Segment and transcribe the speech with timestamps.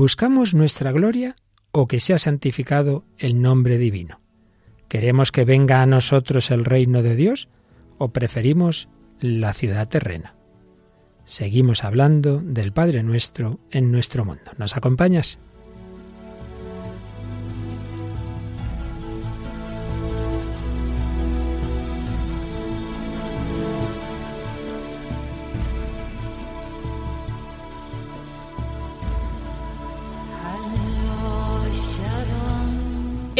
[0.00, 1.36] ¿Buscamos nuestra gloria
[1.72, 4.22] o que sea santificado el nombre divino?
[4.88, 7.50] ¿Queremos que venga a nosotros el reino de Dios
[7.98, 8.88] o preferimos
[9.20, 10.36] la ciudad terrena?
[11.24, 14.52] Seguimos hablando del Padre nuestro en nuestro mundo.
[14.56, 15.38] ¿Nos acompañas?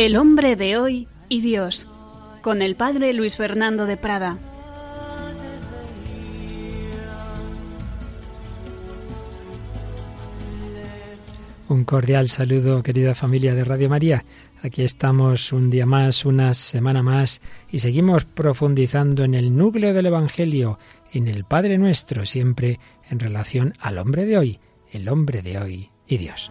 [0.00, 1.86] El hombre de hoy y Dios,
[2.40, 4.38] con el padre Luis Fernando de Prada.
[11.68, 14.24] Un cordial saludo, querida familia de Radio María.
[14.62, 20.06] Aquí estamos un día más, una semana más, y seguimos profundizando en el núcleo del
[20.06, 20.78] Evangelio,
[21.12, 24.60] en el Padre nuestro, siempre en relación al hombre de hoy,
[24.92, 26.50] el hombre de hoy y Dios.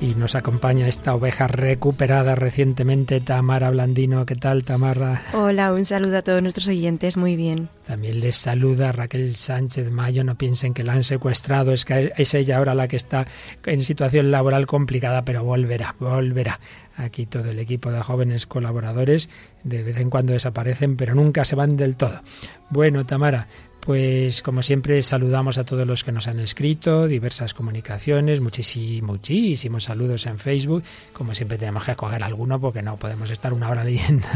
[0.00, 4.26] Y nos acompaña esta oveja recuperada recientemente, Tamara Blandino.
[4.26, 5.22] ¿Qué tal, Tamara?
[5.32, 7.68] Hola, un saludo a todos nuestros oyentes, muy bien.
[7.86, 10.22] También les saluda Raquel Sánchez Mayo.
[10.22, 13.26] No piensen que la han secuestrado, es que es ella ahora la que está
[13.64, 16.60] en situación laboral complicada, pero volverá, volverá.
[16.96, 19.28] Aquí todo el equipo de jóvenes colaboradores
[19.64, 22.22] de vez en cuando desaparecen, pero nunca se van del todo.
[22.70, 23.48] Bueno, Tamara,
[23.88, 30.26] pues como siempre saludamos a todos los que nos han escrito, diversas comunicaciones, muchísimos, saludos
[30.26, 30.82] en Facebook.
[31.14, 34.26] Como siempre tenemos que escoger alguno porque no podemos estar una hora leyendo.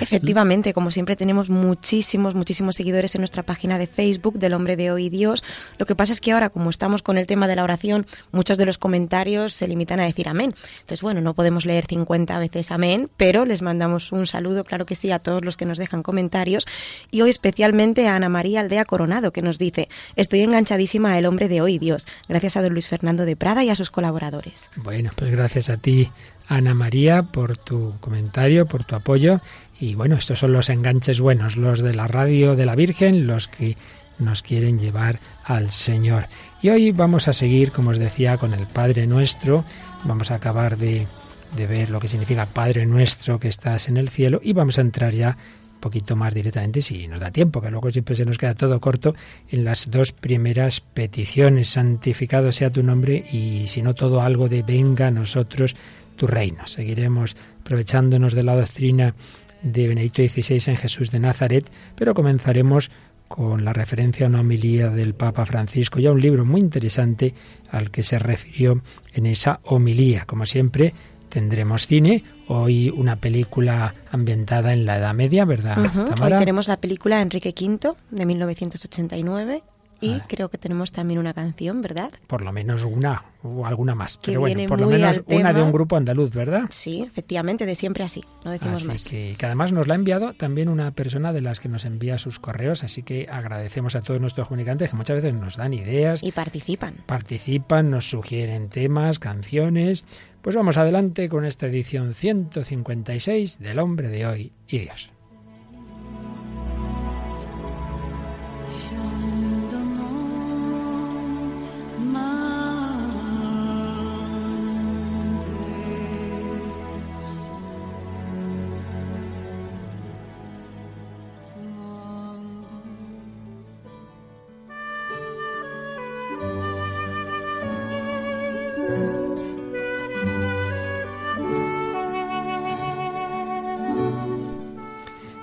[0.00, 4.92] Efectivamente, como siempre tenemos muchísimos, muchísimos seguidores en nuestra página de Facebook del Hombre de
[4.92, 5.42] Hoy Dios.
[5.78, 8.56] Lo que pasa es que ahora, como estamos con el tema de la oración, muchos
[8.56, 10.54] de los comentarios se limitan a decir amén.
[10.74, 14.94] Entonces, bueno, no podemos leer 50 veces amén, pero les mandamos un saludo, claro que
[14.94, 16.66] sí, a todos los que nos dejan comentarios.
[17.10, 21.48] Y hoy especialmente a Ana María Aldea Coronado, que nos dice, estoy enganchadísima al hombre
[21.48, 24.68] de hoy, Dios, gracias a don Luis Fernando de Prada y a sus colaboradores.
[24.76, 26.10] Bueno, pues gracias a ti,
[26.46, 29.40] Ana María, por tu comentario, por tu apoyo.
[29.80, 33.48] Y bueno, estos son los enganches buenos, los de la radio de la Virgen, los
[33.48, 33.78] que
[34.18, 36.26] nos quieren llevar al Señor.
[36.60, 39.64] Y hoy vamos a seguir, como os decía, con el Padre Nuestro.
[40.04, 41.06] Vamos a acabar de,
[41.56, 44.82] de ver lo que significa Padre Nuestro que estás en el cielo y vamos a
[44.82, 45.38] entrar ya
[45.82, 49.14] poquito más directamente si nos da tiempo, que luego siempre se nos queda todo corto
[49.50, 54.62] en las dos primeras peticiones, santificado sea tu nombre y si no todo algo de
[54.62, 55.76] venga a nosotros
[56.16, 56.66] tu reino.
[56.66, 59.14] Seguiremos aprovechándonos de la doctrina
[59.62, 62.90] de Benedicto XVI en Jesús de Nazaret, pero comenzaremos
[63.28, 67.34] con la referencia a una homilía del Papa Francisco, ya un libro muy interesante
[67.70, 68.82] al que se refirió
[69.14, 70.26] en esa homilía.
[70.26, 70.92] Como siempre,
[71.32, 75.78] tendremos cine, hoy una película ambientada en la Edad Media, ¿verdad?
[76.22, 79.62] Hoy tenemos la película Enrique V de 1989
[80.02, 82.12] y creo que tenemos también una canción, ¿verdad?
[82.26, 84.18] Por lo menos una o alguna más.
[84.24, 86.64] Pero bueno, por lo menos una de un grupo andaluz, ¿verdad?
[86.70, 89.04] Sí, efectivamente, de siempre así, no decimos más.
[89.04, 92.18] Que, que además nos la ha enviado también una persona de las que nos envía
[92.18, 96.22] sus correos, así que agradecemos a todos nuestros comunicantes que muchas veces nos dan ideas.
[96.22, 96.96] Y participan.
[97.06, 100.04] Participan, nos sugieren temas, canciones.
[100.42, 105.11] Pues vamos adelante con esta edición 156 del Hombre de Hoy y Dios.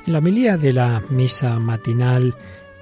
[0.09, 2.33] En la homilía de la misa matinal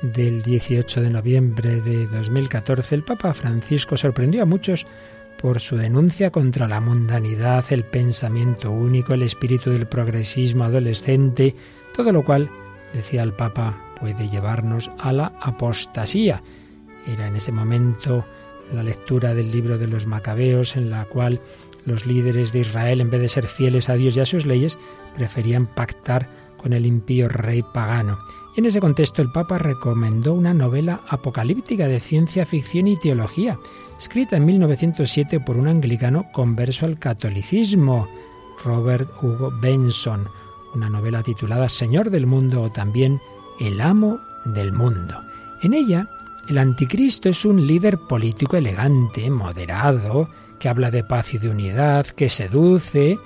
[0.01, 4.87] del 18 de noviembre de 2014, el Papa Francisco sorprendió a muchos
[5.37, 11.53] por su denuncia contra la mundanidad, el pensamiento único, el espíritu del progresismo adolescente,
[11.93, 12.49] todo lo cual,
[12.93, 16.41] decía el Papa, puede llevarnos a la apostasía.
[17.05, 18.23] Era en ese momento
[18.71, 21.41] la lectura del libro de los Macabeos, en la cual
[21.83, 24.79] los líderes de Israel, en vez de ser fieles a Dios y a sus leyes,
[25.13, 28.17] preferían pactar con el impío rey pagano.
[28.55, 33.59] en ese contexto el Papa recomendó una novela apocalíptica de ciencia ficción y teología,
[33.97, 38.07] escrita en 1907 por un anglicano converso al catolicismo,
[38.63, 40.27] Robert Hugo Benson,
[40.73, 43.21] una novela titulada Señor del Mundo o también
[43.59, 45.21] El Amo del Mundo.
[45.61, 46.07] En ella,
[46.47, 52.05] el anticristo es un líder político elegante, moderado, que habla de paz y de unidad,
[52.05, 53.19] que seduce,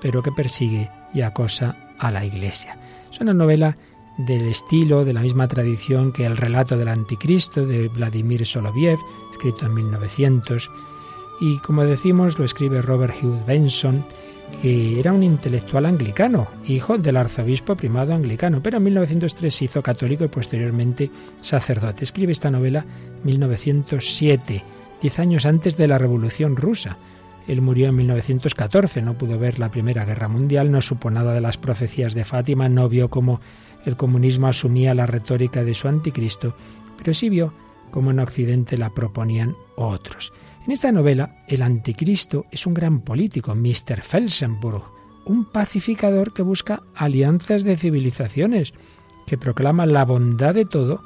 [0.00, 2.76] pero que persigue y acosa a la Iglesia.
[3.10, 3.76] Es una novela
[4.18, 8.98] del estilo, de la misma tradición que el relato del anticristo de Vladimir Soloviev,
[9.30, 10.70] escrito en 1900.
[11.40, 14.04] Y como decimos, lo escribe Robert Hugh Benson,
[14.60, 19.82] que era un intelectual anglicano, hijo del arzobispo primado anglicano, pero en 1903 se hizo
[19.82, 21.10] católico y posteriormente
[21.40, 22.04] sacerdote.
[22.04, 22.84] Escribe esta novela
[23.20, 24.62] en 1907,
[25.00, 26.98] diez años antes de la Revolución Rusa.
[27.48, 31.40] Él murió en 1914, no pudo ver la Primera Guerra Mundial, no supo nada de
[31.40, 33.40] las profecías de Fátima, no vio cómo
[33.84, 36.54] el comunismo asumía la retórica de su anticristo,
[36.96, 37.52] pero sí vio
[37.90, 40.32] cómo en Occidente la proponían otros.
[40.64, 44.00] En esta novela, el anticristo es un gran político, Mr.
[44.02, 44.84] Felsenburg,
[45.24, 48.72] un pacificador que busca alianzas de civilizaciones,
[49.26, 51.02] que proclama la bondad de todo,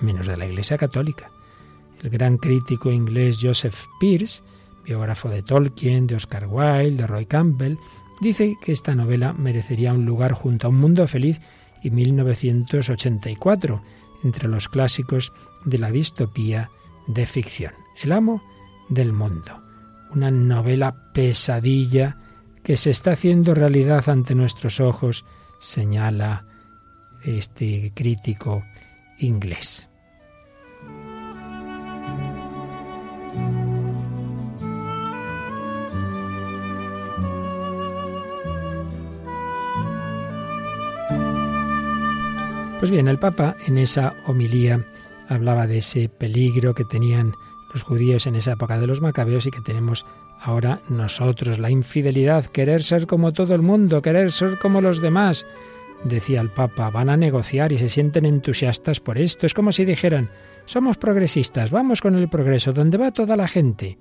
[0.00, 1.30] menos de la Iglesia Católica.
[2.02, 4.42] El gran crítico inglés Joseph Pearce,
[4.84, 7.78] biógrafo de Tolkien, de Oscar Wilde, de Roy Campbell,
[8.20, 11.40] dice que esta novela merecería un lugar junto a Un Mundo Feliz
[11.82, 13.82] y 1984,
[14.22, 15.32] entre los clásicos
[15.64, 16.70] de la distopía
[17.06, 17.72] de ficción.
[18.02, 18.42] El amo
[18.88, 19.62] del mundo,
[20.10, 22.16] una novela pesadilla
[22.62, 25.24] que se está haciendo realidad ante nuestros ojos,
[25.58, 26.46] señala
[27.22, 28.64] este crítico
[29.18, 29.88] inglés.
[42.84, 44.84] Pues bien, el Papa en esa homilía
[45.26, 47.32] hablaba de ese peligro que tenían
[47.72, 50.04] los judíos en esa época de los macabeos y que tenemos
[50.38, 55.46] ahora nosotros, la infidelidad, querer ser como todo el mundo, querer ser como los demás.
[56.04, 59.46] Decía el Papa, van a negociar y se sienten entusiastas por esto.
[59.46, 60.28] Es como si dijeran,
[60.66, 63.96] somos progresistas, vamos con el progreso, donde va toda la gente.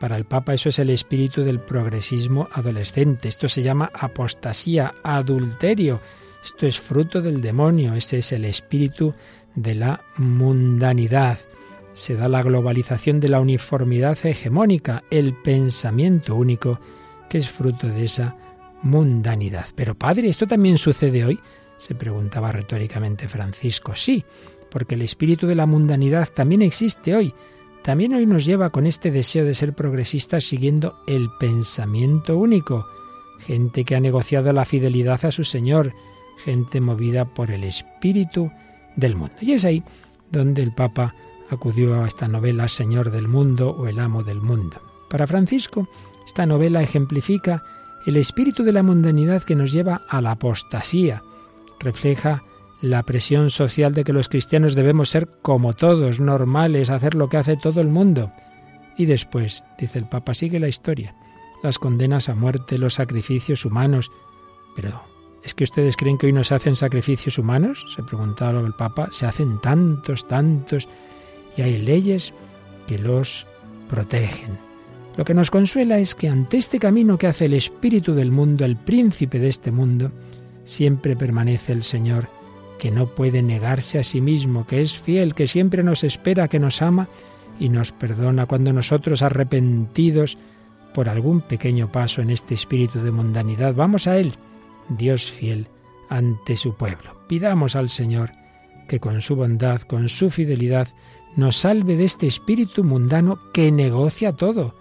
[0.00, 3.28] Para el Papa eso es el espíritu del progresismo adolescente.
[3.28, 6.00] Esto se llama apostasía, adulterio.
[6.46, 9.12] Esto es fruto del demonio, ese es el espíritu
[9.56, 11.38] de la mundanidad.
[11.92, 16.78] Se da la globalización de la uniformidad hegemónica, el pensamiento único,
[17.28, 18.36] que es fruto de esa
[18.82, 19.66] mundanidad.
[19.74, 21.40] Pero Padre, ¿esto también sucede hoy?
[21.78, 23.96] se preguntaba retóricamente Francisco.
[23.96, 24.24] Sí,
[24.70, 27.34] porque el espíritu de la mundanidad también existe hoy.
[27.82, 32.86] También hoy nos lleva con este deseo de ser progresistas siguiendo el pensamiento único.
[33.40, 35.92] Gente que ha negociado la fidelidad a su Señor,
[36.36, 38.50] gente movida por el espíritu
[38.96, 39.34] del mundo.
[39.40, 39.82] Y es ahí
[40.30, 41.14] donde el Papa
[41.50, 44.80] acudió a esta novela Señor del mundo o el amo del mundo.
[45.08, 45.88] Para Francisco,
[46.24, 47.62] esta novela ejemplifica
[48.06, 51.22] el espíritu de la mundanidad que nos lleva a la apostasía.
[51.80, 52.44] Refleja
[52.80, 57.36] la presión social de que los cristianos debemos ser como todos, normales, hacer lo que
[57.38, 58.32] hace todo el mundo.
[58.96, 61.14] Y después, dice el Papa, sigue la historia,
[61.62, 64.10] las condenas a muerte, los sacrificios humanos.
[64.74, 65.02] Pero
[65.46, 67.86] ¿Es que ustedes creen que hoy no se hacen sacrificios humanos?
[67.94, 69.10] Se preguntaba el Papa.
[69.12, 70.88] Se hacen tantos, tantos,
[71.56, 72.32] y hay leyes
[72.88, 73.46] que los
[73.88, 74.58] protegen.
[75.16, 78.64] Lo que nos consuela es que ante este camino que hace el espíritu del mundo,
[78.64, 80.10] el príncipe de este mundo,
[80.64, 82.26] siempre permanece el Señor,
[82.80, 86.58] que no puede negarse a sí mismo, que es fiel, que siempre nos espera, que
[86.58, 87.06] nos ama
[87.60, 90.38] y nos perdona cuando nosotros arrepentidos
[90.92, 94.36] por algún pequeño paso en este espíritu de mundanidad, vamos a Él
[94.88, 95.68] Dios fiel
[96.08, 97.16] ante su pueblo.
[97.28, 98.32] Pidamos al Señor
[98.88, 100.88] que con su bondad, con su fidelidad,
[101.36, 104.74] nos salve de este espíritu mundano que negocia todo,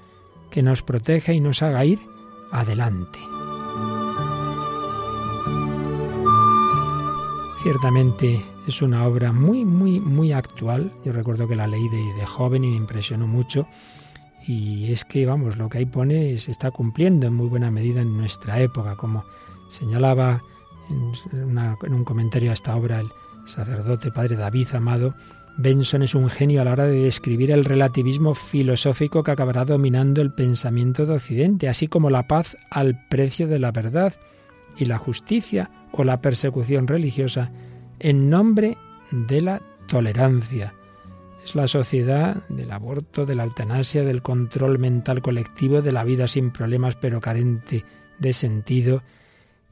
[0.52, 2.00] que nos proteja y nos haga ir
[2.52, 3.20] adelante.
[7.62, 10.94] Ciertamente es una obra muy, muy, muy actual.
[11.04, 13.68] Yo recuerdo que la leí de, joven y me impresionó mucho.
[14.48, 18.02] Y es que, vamos, lo que ahí pone se está cumpliendo en muy buena medida
[18.02, 19.26] en nuestra época, como
[19.70, 20.44] Señalaba
[20.90, 23.10] en, un comentario a esta obra el
[23.46, 25.14] sacerdote padre David Amado,
[25.58, 30.22] Benson es un genio a la hora de describir el relativismo filosófico que acabará dominando
[30.22, 34.14] el pensamiento de Occidente, así como la paz al precio de la verdad
[34.76, 37.52] y la justicia o la persecución religiosa
[38.00, 38.78] en nombre
[39.12, 40.74] de la tolerancia.
[41.46, 46.28] Es la sociedad del aborto, de la eutanasia, del control mental colectivo, de la vida
[46.28, 47.86] sin problemas pero carente
[48.20, 49.04] de sentido,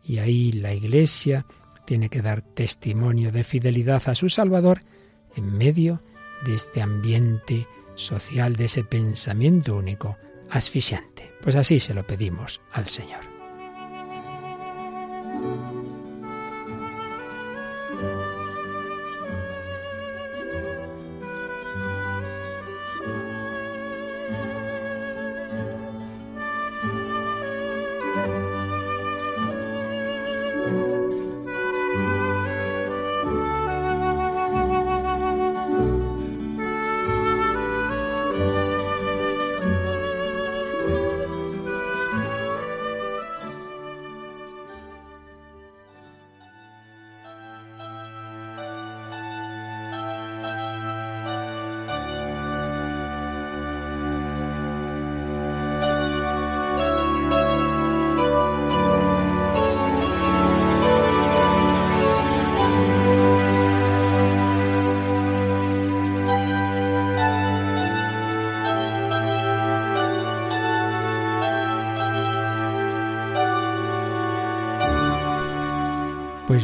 [0.03, 1.45] y ahí la Iglesia
[1.85, 4.81] tiene que dar testimonio de fidelidad a su Salvador
[5.35, 6.01] en medio
[6.45, 10.17] de este ambiente social, de ese pensamiento único
[10.49, 11.31] asfixiante.
[11.41, 13.32] Pues así se lo pedimos al Señor.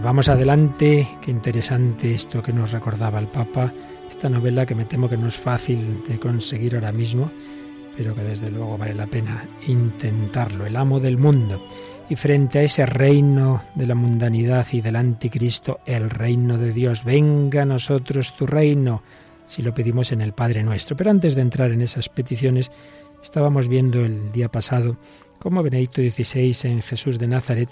[0.10, 3.72] Vamos adelante, qué interesante esto que nos recordaba el Papa,
[4.10, 7.32] esta novela que me temo que no es fácil de conseguir ahora mismo,
[7.96, 11.64] pero que desde luego vale la pena intentarlo, el amo del mundo.
[12.10, 17.04] Y frente a ese reino de la mundanidad y del anticristo, el reino de Dios,
[17.04, 19.04] venga a nosotros tu reino,
[19.46, 20.98] si lo pedimos en el Padre nuestro.
[20.98, 22.72] Pero antes de entrar en esas peticiones,
[23.22, 24.98] estábamos viendo el día pasado
[25.38, 27.70] cómo Benedicto XVI en Jesús de Nazaret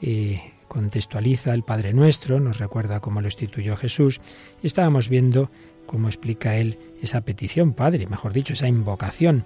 [0.00, 0.40] eh,
[0.72, 4.22] contextualiza el Padre Nuestro, nos recuerda cómo lo instituyó Jesús,
[4.62, 5.50] y estábamos viendo
[5.84, 9.44] cómo explica él esa petición, Padre, mejor dicho, esa invocación.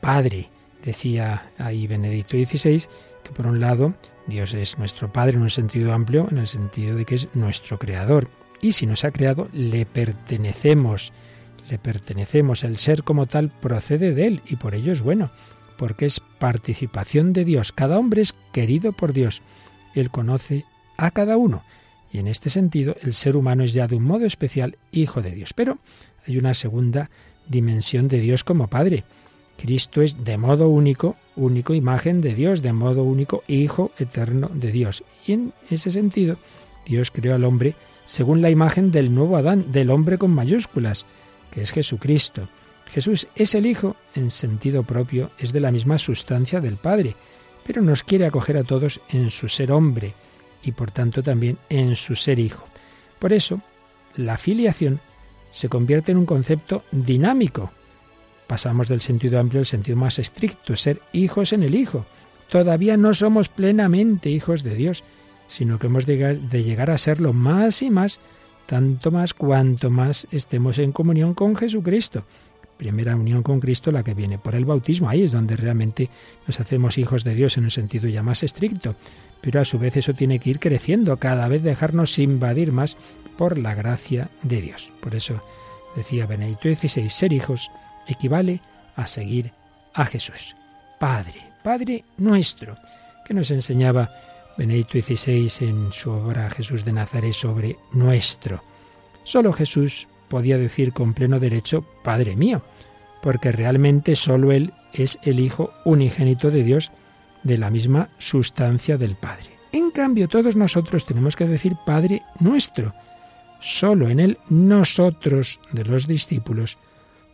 [0.00, 0.50] Padre,
[0.84, 2.88] decía ahí Benedicto XVI,
[3.22, 3.94] que por un lado
[4.26, 7.78] Dios es nuestro Padre en un sentido amplio, en el sentido de que es nuestro
[7.78, 8.28] Creador,
[8.60, 11.12] y si nos ha creado, le pertenecemos,
[11.70, 15.30] le pertenecemos, el ser como tal procede de Él, y por ello es bueno,
[15.76, 19.40] porque es participación de Dios, cada hombre es querido por Dios,
[19.94, 20.64] él conoce
[20.96, 21.62] a cada uno.
[22.12, 25.32] Y en este sentido, el ser humano es ya de un modo especial hijo de
[25.32, 25.52] Dios.
[25.52, 25.78] Pero
[26.26, 27.10] hay una segunda
[27.48, 29.04] dimensión de Dios como Padre.
[29.56, 34.72] Cristo es de modo único, único imagen de Dios, de modo único Hijo eterno de
[34.72, 35.04] Dios.
[35.26, 36.38] Y en ese sentido,
[36.86, 37.74] Dios creó al hombre
[38.04, 41.06] según la imagen del nuevo Adán, del hombre con mayúsculas,
[41.50, 42.48] que es Jesucristo.
[42.86, 47.16] Jesús es el Hijo, en sentido propio, es de la misma sustancia del Padre
[47.66, 50.14] pero nos quiere acoger a todos en su ser hombre
[50.62, 52.64] y por tanto también en su ser hijo.
[53.18, 53.60] Por eso,
[54.14, 55.00] la filiación
[55.50, 57.70] se convierte en un concepto dinámico.
[58.46, 62.04] Pasamos del sentido amplio al sentido más estricto, ser hijos en el Hijo.
[62.50, 65.02] Todavía no somos plenamente hijos de Dios,
[65.48, 68.20] sino que hemos de llegar a serlo más y más,
[68.66, 72.24] tanto más cuanto más estemos en comunión con Jesucristo
[72.76, 75.08] primera unión con Cristo la que viene por el bautismo.
[75.08, 76.10] Ahí es donde realmente
[76.46, 78.96] nos hacemos hijos de Dios en un sentido ya más estricto.
[79.40, 82.96] Pero a su vez eso tiene que ir creciendo, cada vez dejarnos invadir más
[83.36, 84.92] por la gracia de Dios.
[85.00, 85.42] Por eso
[85.96, 87.70] decía Benedicto XVI, ser hijos
[88.06, 88.60] equivale
[88.96, 89.52] a seguir
[89.92, 90.56] a Jesús.
[90.98, 92.76] Padre, Padre nuestro,
[93.26, 94.10] que nos enseñaba
[94.56, 98.62] Benedicto XVI en su obra Jesús de Nazaret sobre nuestro.
[99.24, 102.60] Solo Jesús podía decir con pleno derecho Padre mío,
[103.22, 106.90] porque realmente sólo Él es el Hijo unigénito de Dios
[107.44, 109.50] de la misma sustancia del Padre.
[109.70, 112.92] En cambio, todos nosotros tenemos que decir Padre nuestro.
[113.60, 116.78] Solo en Él nosotros, de los discípulos,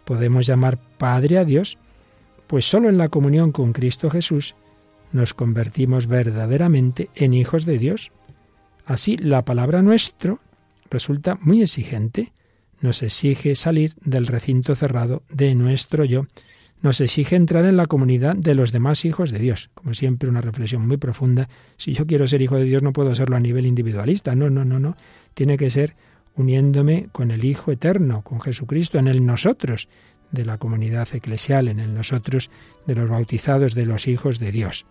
[0.05, 1.79] podemos llamar Padre a Dios,
[2.49, 4.57] pues solo en la comunión con Cristo Jesús
[5.11, 8.13] nos convertimos verdaderamente en hijos de Dios.
[8.85, 10.41] Así, la palabra nuestro
[10.91, 12.35] resulta muy exigente,
[12.81, 16.27] nos exige salir del recinto cerrado de nuestro yo,
[16.83, 19.71] nos exige entrar en la comunidad de los demás hijos de Dios.
[19.75, 21.49] Como siempre, una reflexión muy profunda.
[21.77, 24.35] Si yo quiero ser hijo de Dios, no puedo serlo a nivel individualista.
[24.35, 24.97] No, no, no, no.
[25.35, 25.95] Tiene que ser
[26.35, 29.89] uniéndome con el Hijo eterno, con Jesucristo, en el nosotros
[30.31, 32.51] de la comunidad eclesial, en el nosotros
[32.87, 34.87] de los bautizados, de los hijos de Dios.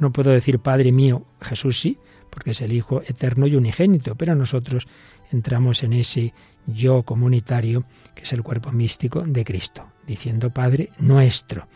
[0.00, 1.98] No puedo decir Padre mío, Jesús sí,
[2.30, 4.86] porque es el Hijo eterno y unigénito, pero nosotros
[5.32, 6.34] entramos en ese
[6.66, 11.66] yo comunitario, que es el cuerpo místico de Cristo, diciendo Padre nuestro.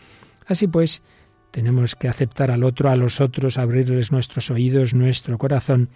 [0.47, 1.01] Así pues,
[1.51, 5.89] tenemos que aceptar al otro, a los otros, abrirles nuestros oídos, nuestro corazón.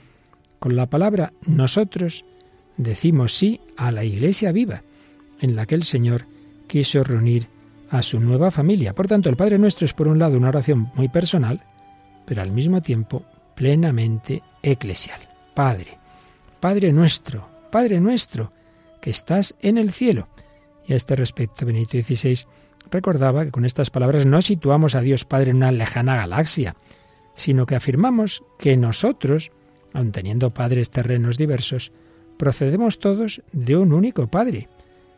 [0.59, 2.25] Con la palabra nosotros
[2.77, 4.83] decimos sí a la iglesia viva,
[5.39, 6.25] en la que el Señor
[6.67, 7.47] quiso reunir
[7.89, 8.93] a su nueva familia.
[8.93, 11.63] Por tanto, el Padre Nuestro es por un lado una oración muy personal,
[12.27, 13.23] pero al mismo tiempo
[13.55, 15.21] plenamente eclesial.
[15.55, 15.97] Padre,
[16.59, 18.51] Padre nuestro, Padre nuestro,
[19.01, 20.27] que estás en el cielo.
[20.85, 22.45] Y a este respecto, Benito XVI
[22.91, 26.75] recordaba que con estas palabras no situamos a Dios Padre en una lejana galaxia,
[27.33, 29.51] sino que afirmamos que nosotros,
[29.93, 31.93] aun teniendo padres terrenos diversos,
[32.37, 34.67] procedemos todos de un único Padre,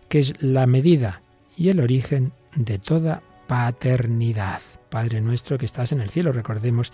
[0.10, 1.24] que es la medida
[1.58, 4.62] y el origen de toda paternidad.
[4.90, 6.32] Padre nuestro que estás en el cielo.
[6.32, 6.92] Recordemos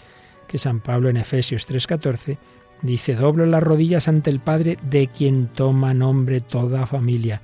[0.47, 2.37] que San Pablo en Efesios 3:14
[2.81, 7.41] Dice, doblo las rodillas ante el Padre de quien toma nombre toda familia,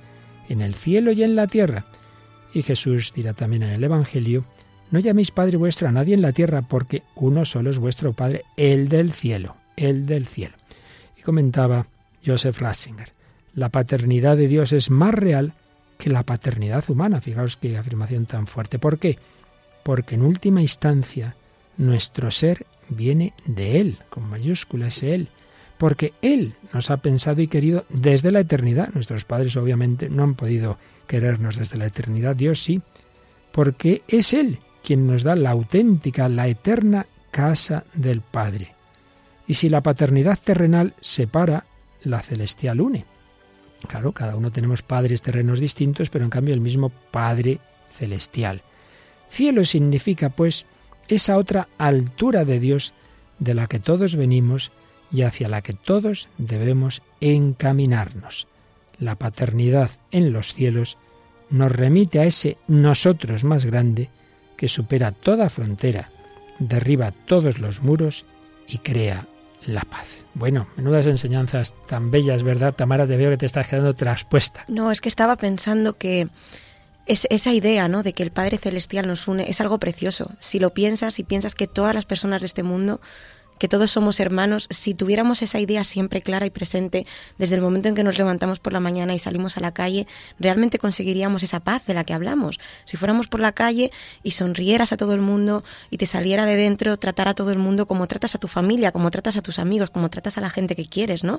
[0.48, 1.86] en el cielo y en la tierra.
[2.52, 4.44] Y Jesús dirá también en el Evangelio,
[4.90, 8.44] no llaméis Padre vuestro a nadie en la tierra, porque uno solo es vuestro Padre,
[8.56, 10.54] el del cielo, el del cielo.
[11.18, 11.86] Y comentaba
[12.24, 13.12] Joseph Ratzinger,
[13.54, 15.54] la paternidad de Dios es más real
[15.98, 17.20] que la paternidad humana.
[17.20, 18.78] Fijaos qué afirmación tan fuerte.
[18.78, 19.18] ¿Por qué?
[19.82, 21.36] Porque en última instancia
[21.76, 25.28] nuestro ser viene de Él, con mayúsculas Él,
[25.78, 28.90] porque Él nos ha pensado y querido desde la eternidad.
[28.94, 32.82] Nuestros padres obviamente no han podido querernos desde la eternidad, Dios sí,
[33.52, 38.74] porque es Él quien nos da la auténtica, la eterna casa del Padre.
[39.46, 41.64] Y si la paternidad terrenal separa,
[42.02, 43.04] la celestial une.
[43.88, 47.58] Claro, cada uno tenemos padres terrenos distintos, pero en cambio el mismo Padre
[47.96, 48.62] celestial.
[49.32, 50.66] Cielo significa, pues,
[51.08, 52.92] esa otra altura de Dios
[53.38, 54.72] de la que todos venimos
[55.10, 58.46] y hacia la que todos debemos encaminarnos.
[58.98, 60.98] La paternidad en los cielos
[61.48, 64.10] nos remite a ese nosotros más grande
[64.58, 66.10] que supera toda frontera,
[66.58, 68.26] derriba todos los muros
[68.68, 69.26] y crea
[69.66, 70.06] la paz.
[70.34, 72.74] Bueno, menudas enseñanzas tan bellas, ¿verdad?
[72.74, 74.64] Tamara, te veo que te estás quedando traspuesta.
[74.68, 76.28] No, es que estaba pensando que
[77.06, 78.02] es esa idea, ¿no?
[78.02, 80.30] De que el Padre Celestial nos une es algo precioso.
[80.38, 83.00] Si lo piensas y piensas que todas las personas de este mundo
[83.62, 87.06] que todos somos hermanos, si tuviéramos esa idea siempre clara y presente
[87.38, 90.08] desde el momento en que nos levantamos por la mañana y salimos a la calle,
[90.40, 92.58] realmente conseguiríamos esa paz de la que hablamos.
[92.86, 93.92] Si fuéramos por la calle
[94.24, 97.58] y sonrieras a todo el mundo y te saliera de dentro tratar a todo el
[97.58, 100.50] mundo como tratas a tu familia, como tratas a tus amigos, como tratas a la
[100.50, 101.38] gente que quieres, ¿no?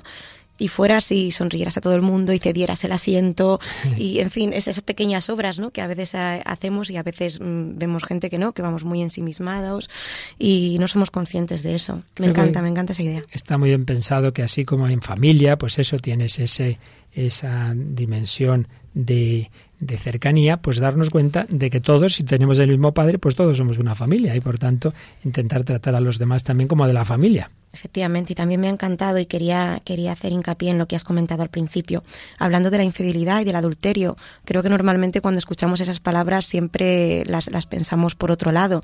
[0.56, 3.58] y fueras y sonrieras a todo el mundo y cedieras el asiento
[3.96, 5.70] y en fin esas pequeñas obras ¿no?
[5.70, 9.02] que a veces hacemos y a veces mm, vemos gente que no que vamos muy
[9.02, 9.90] ensimismados
[10.38, 13.22] y no somos conscientes de eso me encanta me encanta esa idea.
[13.32, 16.78] está muy bien pensado que así como en familia pues eso tienes ese
[17.12, 19.50] esa dimensión de,
[19.84, 23.56] de cercanía, pues darnos cuenta de que todos, si tenemos el mismo padre, pues todos
[23.56, 27.04] somos una familia y por tanto intentar tratar a los demás también como de la
[27.04, 27.50] familia.
[27.72, 31.04] Efectivamente, y también me ha encantado y quería, quería hacer hincapié en lo que has
[31.04, 32.04] comentado al principio,
[32.38, 34.16] hablando de la infidelidad y del adulterio.
[34.44, 38.80] Creo que normalmente cuando escuchamos esas palabras siempre las, las pensamos por otro lado.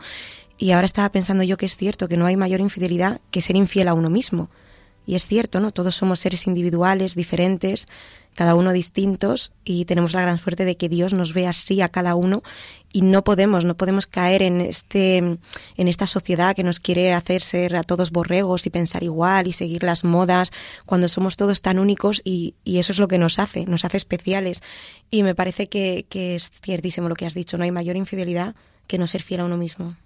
[0.59, 3.57] Y ahora estaba pensando yo que es cierto que no hay mayor infidelidad que ser
[3.57, 4.51] infiel a uno mismo.
[5.11, 5.73] Y es cierto, ¿no?
[5.73, 7.88] Todos somos seres individuales, diferentes,
[8.37, 11.88] cada uno distintos y tenemos la gran suerte de que Dios nos ve así a
[11.88, 12.44] cada uno
[12.92, 17.42] y no podemos, no podemos caer en este en esta sociedad que nos quiere hacer
[17.42, 20.53] ser a todos borregos y pensar igual y seguir las modas
[20.87, 24.62] cuando somos todos tan únicos y, eso es lo que nos hace, nos hace especiales
[25.11, 28.55] y me parece que, que es ciertísimo lo que has dicho, no hay mayor infidelidad
[28.87, 29.96] que no ser fiel a uno mismo.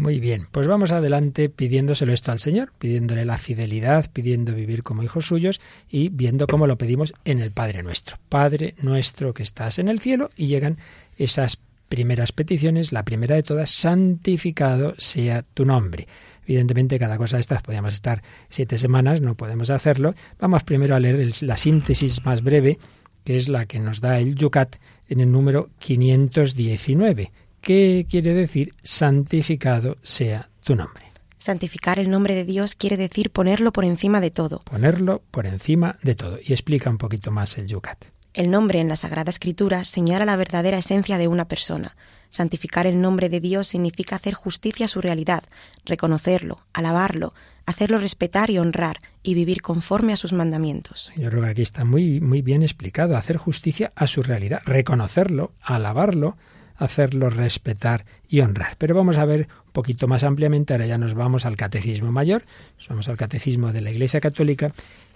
[0.00, 5.02] Muy bien, pues vamos adelante pidiéndoselo esto al Señor, pidiéndole la fidelidad, pidiendo vivir como
[5.02, 5.60] hijos suyos
[5.90, 8.16] y viendo cómo lo pedimos en el Padre nuestro.
[8.30, 10.78] Padre nuestro que estás en el cielo y llegan
[11.18, 11.58] esas
[11.90, 16.08] primeras peticiones, la primera de todas, santificado sea tu nombre.
[16.46, 20.14] Evidentemente, cada cosa de estas podríamos estar siete semanas, no podemos hacerlo.
[20.38, 22.78] Vamos primero a leer la síntesis más breve,
[23.22, 24.76] que es la que nos da el Yucat
[25.10, 31.04] en el número 519 ¿Qué quiere decir santificado sea tu nombre?
[31.36, 34.60] Santificar el nombre de Dios quiere decir ponerlo por encima de todo.
[34.64, 36.38] Ponerlo por encima de todo.
[36.42, 38.04] Y explica un poquito más el Yucat.
[38.32, 41.96] El nombre en la Sagrada Escritura señala la verdadera esencia de una persona.
[42.30, 45.42] Santificar el nombre de Dios significa hacer justicia a su realidad,
[45.84, 47.34] reconocerlo, alabarlo,
[47.66, 51.10] hacerlo respetar y honrar y vivir conforme a sus mandamientos.
[51.16, 55.52] Yo creo que aquí está muy, muy bien explicado, hacer justicia a su realidad, reconocerlo,
[55.60, 56.36] alabarlo,
[56.80, 58.74] hacerlo respetar y honrar.
[58.78, 62.44] Pero vamos a ver un poquito más ampliamente, ahora ya nos vamos al catecismo mayor,
[62.78, 64.72] nos vamos al catecismo de la Iglesia Católica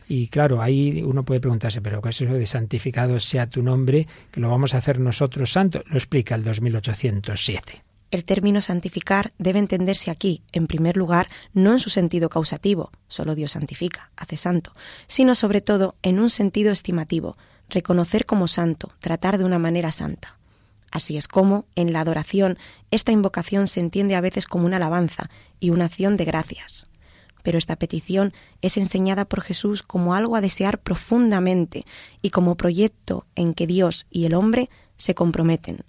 [0.07, 4.07] y claro, ahí uno puede preguntarse, pero ¿qué es eso de santificado sea tu nombre,
[4.31, 5.83] que lo vamos a hacer nosotros santo?
[5.87, 7.83] Lo explica el 2807.
[8.11, 13.35] El término santificar debe entenderse aquí, en primer lugar, no en su sentido causativo, solo
[13.35, 14.73] Dios santifica, hace santo,
[15.09, 17.37] sino sobre todo en un sentido estimativo,
[17.69, 20.34] reconocer como santo, tratar de una manera santa.
[20.95, 22.57] Así es como, en la adoración,
[22.93, 25.29] esta invocación se entiende a veces como una alabanza
[25.59, 26.87] y una acción de gracias.
[27.43, 31.85] Pero esta petición es enseñada por Jesús como algo a desear profundamente
[32.23, 35.81] y como proyecto en que Dios y el hombre se comprometen.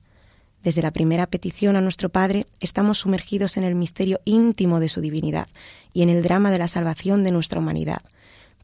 [0.63, 5.01] Desde la primera petición a nuestro Padre estamos sumergidos en el misterio íntimo de su
[5.01, 5.47] divinidad
[5.93, 8.01] y en el drama de la salvación de nuestra humanidad.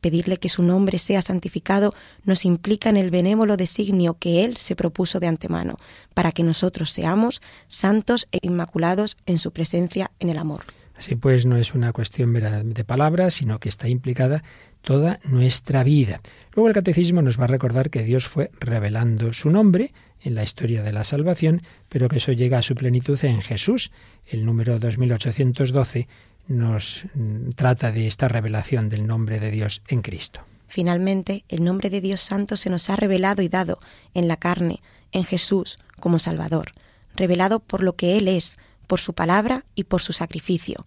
[0.01, 1.93] Pedirle que su nombre sea santificado
[2.25, 5.77] nos implica en el benévolo designio que Él se propuso de antemano,
[6.13, 10.63] para que nosotros seamos santos e inmaculados en su presencia en el amor.
[11.01, 14.43] Así pues, no es una cuestión de palabras, sino que está implicada
[14.81, 16.21] toda nuestra vida.
[16.53, 20.43] Luego el catecismo nos va a recordar que Dios fue revelando su nombre en la
[20.43, 23.91] historia de la salvación, pero que eso llega a su plenitud en Jesús.
[24.27, 26.07] El número 2812
[26.47, 30.41] nos mm, trata de esta revelación del nombre de Dios en Cristo.
[30.67, 33.79] Finalmente, el nombre de Dios Santo se nos ha revelado y dado
[34.13, 36.71] en la carne, en Jesús, como Salvador,
[37.15, 40.85] revelado por lo que Él es, por su palabra y por su sacrificio.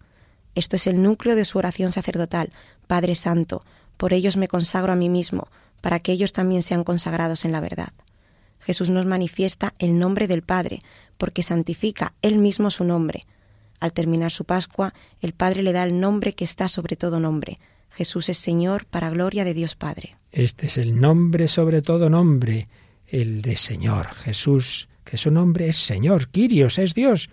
[0.55, 2.49] Esto es el núcleo de su oración sacerdotal,
[2.87, 3.63] Padre Santo,
[3.97, 5.49] por ellos me consagro a mí mismo,
[5.81, 7.93] para que ellos también sean consagrados en la verdad.
[8.59, 10.81] Jesús nos manifiesta el nombre del Padre,
[11.17, 13.23] porque santifica Él mismo su nombre,
[13.79, 17.59] al terminar su Pascua, el Padre le da el nombre que está sobre todo nombre,
[17.95, 20.17] Jesús es Señor para gloria de Dios Padre.
[20.33, 22.67] Este es el nombre sobre todo nombre,
[23.07, 24.07] el de Señor.
[24.07, 27.29] Jesús, que su nombre es Señor, Quirios es Dios.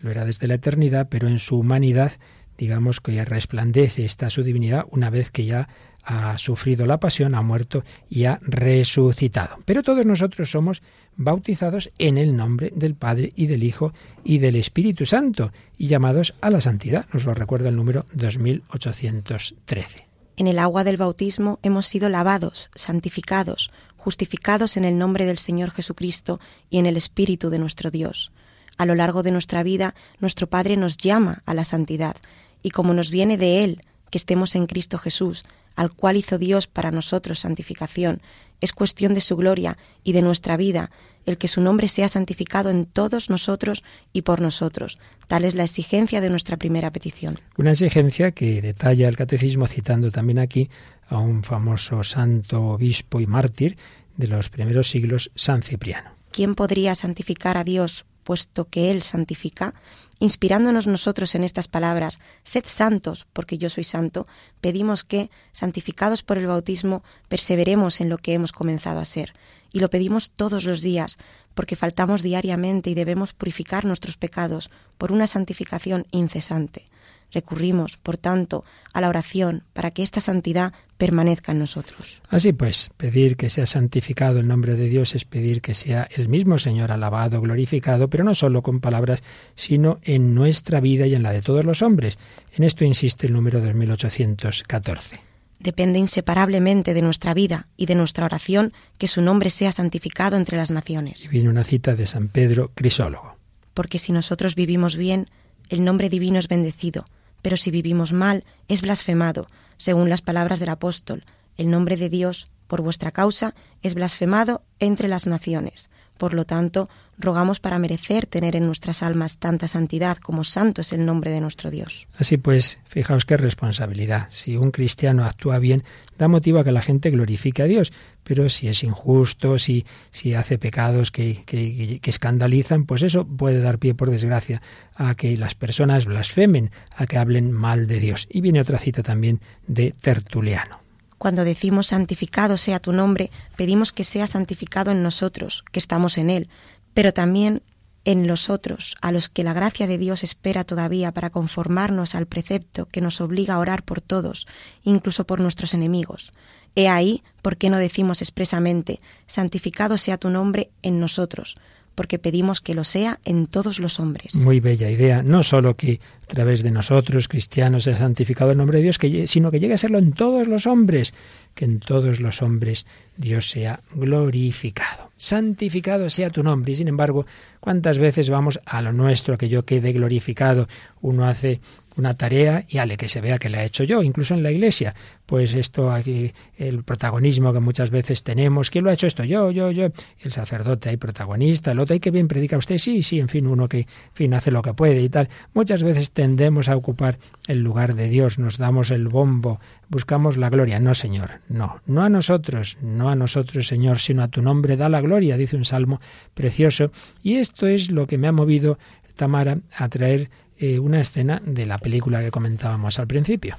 [0.00, 2.12] Lo era desde la eternidad, pero en su humanidad,
[2.56, 5.68] digamos que ya resplandece esta su divinidad una vez que ya
[6.04, 9.58] ha sufrido la pasión, ha muerto y ha resucitado.
[9.64, 10.82] Pero todos nosotros somos
[11.16, 16.34] bautizados en el nombre del Padre y del Hijo y del Espíritu Santo y llamados
[16.40, 17.06] a la santidad.
[17.12, 20.08] Nos lo recuerda el número 2813.
[20.36, 25.70] En el agua del bautismo hemos sido lavados, santificados, justificados en el nombre del Señor
[25.70, 26.40] Jesucristo
[26.70, 28.32] y en el Espíritu de nuestro Dios.
[28.76, 32.16] A lo largo de nuestra vida, nuestro Padre nos llama a la santidad,
[32.62, 35.44] y como nos viene de Él, que estemos en Cristo Jesús,
[35.76, 38.20] al cual hizo Dios para nosotros santificación,
[38.60, 40.90] es cuestión de su gloria y de nuestra vida
[41.26, 43.82] el que su nombre sea santificado en todos nosotros
[44.12, 44.98] y por nosotros.
[45.26, 47.38] Tal es la exigencia de nuestra primera petición.
[47.56, 50.68] Una exigencia que detalla el catecismo citando también aquí
[51.08, 53.76] a un famoso santo obispo y mártir
[54.16, 56.10] de los primeros siglos, San Cipriano.
[56.30, 59.74] ¿Quién podría santificar a Dios puesto que Él santifica?
[60.20, 64.26] Inspirándonos nosotros en estas palabras, sed santos, porque yo soy santo,
[64.60, 69.34] pedimos que, santificados por el bautismo, perseveremos en lo que hemos comenzado a ser.
[69.72, 71.18] Y lo pedimos todos los días,
[71.54, 76.88] porque faltamos diariamente y debemos purificar nuestros pecados por una santificación incesante.
[77.32, 82.22] Recurrimos, por tanto, a la oración para que esta santidad permanezca en nosotros.
[82.28, 86.28] Así pues, pedir que sea santificado el nombre de Dios es pedir que sea el
[86.28, 89.22] mismo Señor alabado, glorificado, pero no solo con palabras,
[89.54, 92.18] sino en nuestra vida y en la de todos los hombres.
[92.52, 95.20] En esto insiste el número 2814.
[95.58, 100.58] Depende inseparablemente de nuestra vida y de nuestra oración que su nombre sea santificado entre
[100.58, 101.24] las naciones.
[101.24, 103.36] Y viene una cita de San Pedro Crisólogo.
[103.72, 105.28] Porque si nosotros vivimos bien,
[105.68, 107.06] el nombre divino es bendecido,
[107.40, 111.24] pero si vivimos mal, es blasfemado, según las palabras del apóstol.
[111.56, 115.90] El nombre de Dios, por vuestra causa, es blasfemado entre las naciones.
[116.18, 120.92] Por lo tanto, rogamos para merecer tener en nuestras almas tanta santidad como santo es
[120.92, 122.08] el nombre de nuestro Dios.
[122.18, 124.26] Así pues, fijaos qué responsabilidad.
[124.30, 125.84] Si un cristiano actúa bien,
[126.18, 130.34] da motivo a que la gente glorifique a Dios, pero si es injusto, si, si
[130.34, 134.62] hace pecados que, que, que escandalizan, pues eso puede dar pie, por desgracia,
[134.94, 138.26] a que las personas blasfemen, a que hablen mal de Dios.
[138.30, 140.84] Y viene otra cita también de Tertuliano.
[141.24, 146.28] Cuando decimos santificado sea tu nombre, pedimos que sea santificado en nosotros, que estamos en
[146.28, 146.48] Él,
[146.94, 147.62] pero también
[148.04, 152.26] en los otros, a los que la gracia de Dios espera todavía para conformarnos al
[152.26, 154.46] precepto que nos obliga a orar por todos,
[154.82, 156.32] incluso por nuestros enemigos.
[156.76, 161.56] He ahí por qué no decimos expresamente, santificado sea tu nombre en nosotros,
[161.94, 164.34] porque pedimos que lo sea en todos los hombres.
[164.34, 168.78] Muy bella idea, no solo que a través de nosotros, cristianos, sea santificado el nombre
[168.78, 171.14] de Dios, sino que llegue a serlo en todos los hombres,
[171.54, 175.10] que en todos los hombres Dios sea glorificado.
[175.16, 176.72] Santificado sea tu nombre.
[176.72, 177.26] Y sin embargo,
[177.60, 180.68] ¿cuántas veces vamos a lo nuestro, que yo quede glorificado?
[181.00, 181.60] Uno hace
[181.96, 184.50] una tarea y ale que se vea que la he hecho yo, incluso en la
[184.50, 184.94] iglesia.
[185.26, 189.24] Pues esto aquí, el protagonismo que muchas veces tenemos, ¿quién lo ha hecho esto?
[189.24, 189.88] Yo, yo, yo.
[190.18, 193.46] El sacerdote hay protagonista, el otro hay que bien predica usted, sí, sí, en fin,
[193.46, 195.28] uno que fin hace lo que puede y tal.
[195.54, 200.50] Muchas veces tendemos a ocupar el lugar de Dios, nos damos el bombo, buscamos la
[200.50, 200.80] gloria.
[200.80, 204.88] No, Señor, no, no a nosotros, no a nosotros, Señor, sino a tu nombre da
[204.88, 206.00] la gloria, dice un salmo
[206.34, 206.90] precioso.
[207.22, 208.78] Y esto es lo que me ha movido,
[209.14, 213.56] Tamara, a traer eh, una escena de la película que comentábamos al principio.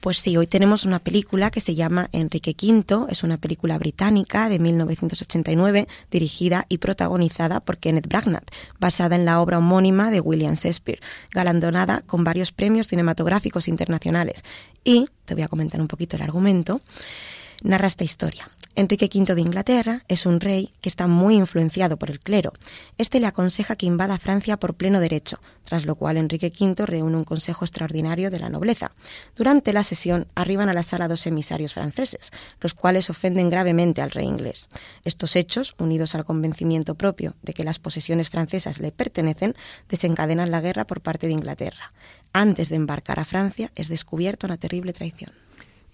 [0.00, 4.48] Pues sí, hoy tenemos una película que se llama Enrique V, es una película británica
[4.48, 8.44] de 1989 dirigida y protagonizada por Kenneth Branagh,
[8.78, 11.00] basada en la obra homónima de William Shakespeare,
[11.32, 14.44] galardonada con varios premios cinematográficos internacionales.
[14.84, 16.80] Y, te voy a comentar un poquito el argumento,
[17.64, 18.48] narra esta historia.
[18.78, 22.52] Enrique V de Inglaterra es un rey que está muy influenciado por el clero.
[22.96, 27.16] Este le aconseja que invada Francia por pleno derecho, tras lo cual Enrique V reúne
[27.16, 28.92] un consejo extraordinario de la nobleza.
[29.34, 34.12] Durante la sesión arriban a la sala dos emisarios franceses, los cuales ofenden gravemente al
[34.12, 34.68] rey inglés.
[35.04, 39.56] Estos hechos, unidos al convencimiento propio de que las posesiones francesas le pertenecen,
[39.88, 41.92] desencadenan la guerra por parte de Inglaterra.
[42.32, 45.32] Antes de embarcar a Francia es descubierta una terrible traición.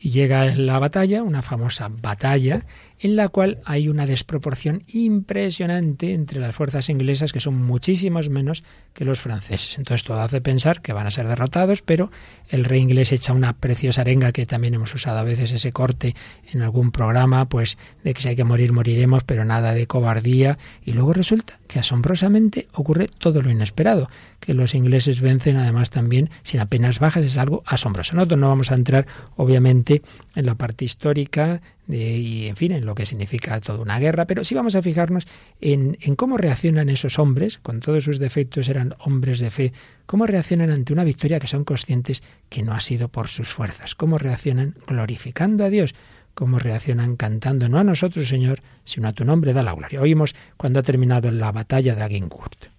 [0.04, 2.60] Llega la batalla, una famosa batalla,
[2.98, 8.64] en la cual hay una desproporción impresionante entre las fuerzas inglesas, que son muchísimos menos
[8.92, 9.78] que los franceses.
[9.78, 12.10] Entonces todo hace pensar que van a ser derrotados, pero
[12.50, 16.14] el rey inglés echa una preciosa arenga, que también hemos usado a veces ese corte
[16.52, 20.58] en algún programa, pues de que si hay que morir, moriremos, pero nada de cobardía.
[20.84, 24.10] Y luego resulta que asombrosamente ocurre todo lo inesperado,
[24.44, 28.14] que los ingleses vencen además también sin apenas bajas, es algo asombroso.
[28.14, 30.02] Nosotros no vamos a entrar, obviamente,
[30.34, 34.26] en la parte histórica y, en fin, en lo que significa toda una guerra.
[34.26, 35.26] Pero sí vamos a fijarnos
[35.60, 39.72] en, en cómo reaccionan esos hombres, con todos sus defectos eran hombres de fe,
[40.06, 43.94] cómo reaccionan ante una victoria que son conscientes que no ha sido por sus fuerzas,
[43.94, 45.94] cómo reaccionan glorificando a Dios
[46.34, 50.00] cómo reaccionan cantando, no a nosotros, Señor, sino a tu nombre da la gloria.
[50.00, 52.74] Oímos cuando ha terminado la batalla de Agincourt.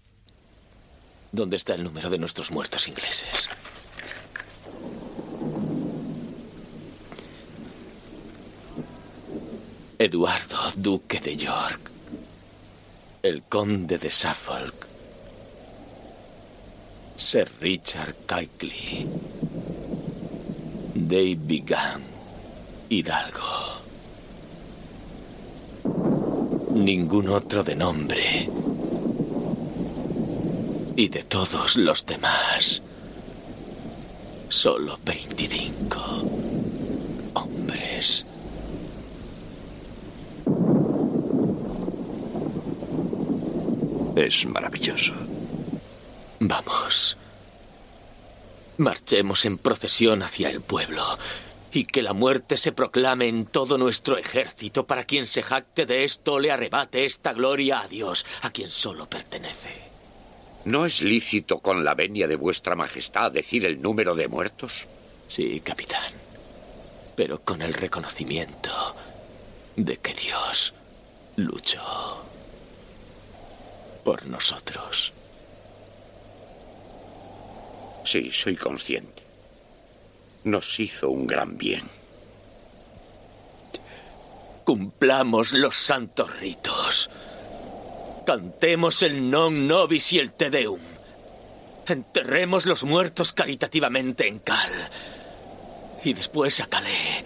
[1.36, 3.50] ¿Dónde está el número de nuestros muertos ingleses?
[10.00, 11.92] Eduardo, duque de York,
[13.22, 14.88] el conde de Suffolk,
[17.18, 19.06] Sir Richard Keikley,
[20.94, 22.04] David Gunn,
[22.88, 23.82] Hidalgo.
[26.76, 28.65] Ningún otro de nombre.
[30.96, 32.82] Y de todos los demás,
[34.48, 36.00] solo 25
[37.34, 38.26] hombres.
[44.16, 45.14] Es maravilloso.
[46.40, 47.18] Vamos.
[48.78, 51.04] Marchemos en procesión hacia el pueblo
[51.74, 56.06] y que la muerte se proclame en todo nuestro ejército para quien se jacte de
[56.06, 59.95] esto le arrebate esta gloria a Dios, a quien solo pertenece.
[60.66, 64.88] ¿No es lícito con la venia de vuestra majestad decir el número de muertos?
[65.28, 66.12] Sí, capitán,
[67.16, 68.72] pero con el reconocimiento
[69.76, 70.74] de que Dios
[71.38, 71.82] luchó
[74.04, 75.14] por nosotros.
[78.04, 79.26] Sí, soy consciente
[80.46, 81.84] nos hizo un gran bien.
[84.64, 87.10] Cumplamos los santos ritos.
[88.26, 90.82] Cantemos el non nobis y el te deum.
[91.88, 94.74] Enterremos los muertos caritativamente en Cal.
[96.04, 97.24] Y después a Calais.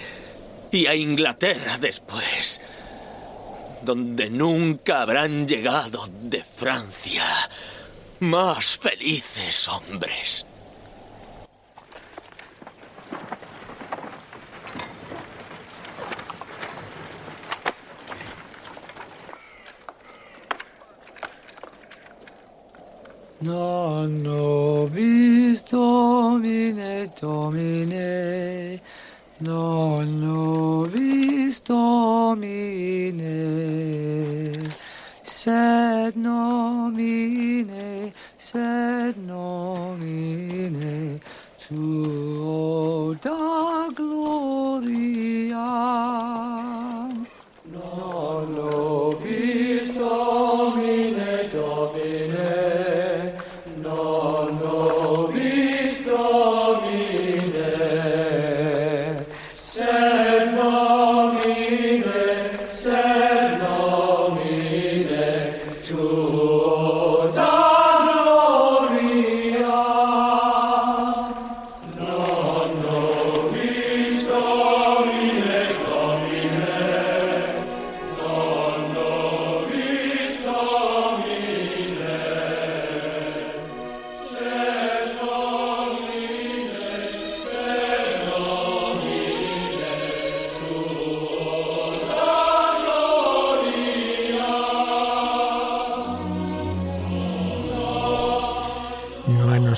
[0.72, 2.60] Y a Inglaterra después.
[3.82, 7.24] Donde nunca habrán llegado de Francia
[8.20, 10.46] más felices hombres.
[23.42, 28.82] Non nobis Domine, Domine,
[29.38, 33.24] non nobis Domine,
[35.22, 41.22] sed nomine, sed nomine,
[41.66, 44.49] tuo da gloria.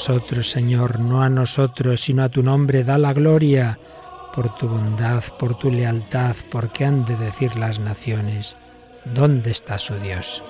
[0.04, 3.78] Señor, no a nosotros, sino a tu nombre, da la gloria
[4.34, 8.58] por tu bondad, por tu lealtad, porque han de decir las naciones,
[9.06, 10.42] ¿dónde está su Dios?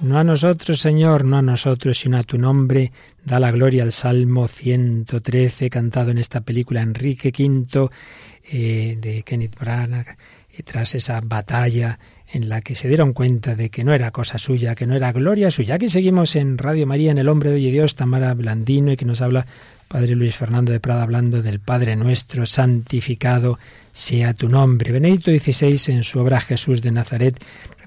[0.00, 2.92] No a nosotros, Señor, no a nosotros, sino a tu nombre.
[3.24, 7.88] Da la gloria al Salmo 113, cantado en esta película Enrique V
[8.50, 10.16] eh, de Kenneth Branagh,
[10.56, 11.98] y tras esa batalla
[12.30, 15.12] en la que se dieron cuenta de que no era cosa suya, que no era
[15.12, 15.76] gloria suya.
[15.76, 19.20] Aquí seguimos en Radio María, en El Hombre de Dios, Tamara Blandino, y que nos
[19.20, 19.46] habla
[19.88, 23.58] Padre Luis Fernando de Prada, hablando del Padre nuestro, santificado
[23.92, 24.90] sea tu nombre.
[24.90, 27.38] Benedicto XVI, en su obra Jesús de Nazaret,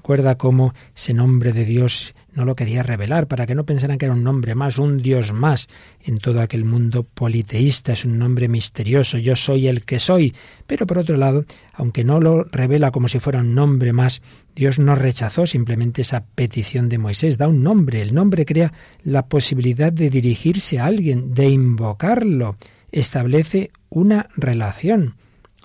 [0.08, 4.06] Recuerda cómo ese nombre de Dios no lo quería revelar para que no pensaran que
[4.06, 5.68] era un nombre más, un Dios más
[6.00, 7.92] en todo aquel mundo politeísta.
[7.92, 10.34] Es un nombre misterioso, yo soy el que soy.
[10.66, 11.44] Pero por otro lado,
[11.74, 14.22] aunque no lo revela como si fuera un nombre más,
[14.56, 18.00] Dios no rechazó simplemente esa petición de Moisés, da un nombre.
[18.00, 22.56] El nombre crea la posibilidad de dirigirse a alguien, de invocarlo.
[22.92, 25.16] Establece una relación.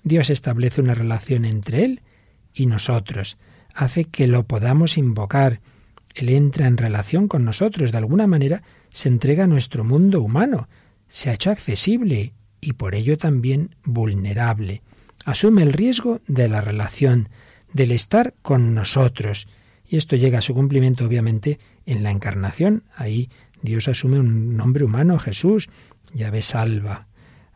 [0.03, 2.01] Dios establece una relación entre Él
[2.53, 3.37] y nosotros
[3.73, 5.61] hace que lo podamos invocar.
[6.15, 10.67] Él entra en relación con nosotros, de alguna manera se entrega a nuestro mundo humano,
[11.07, 14.81] se ha hecho accesible y por ello también vulnerable.
[15.25, 17.29] Asume el riesgo de la relación,
[17.73, 19.47] del estar con nosotros.
[19.87, 22.83] Y esto llega a su cumplimiento, obviamente, en la encarnación.
[22.95, 23.29] Ahí
[23.61, 25.69] Dios asume un nombre humano, Jesús,
[26.13, 27.07] llave salva.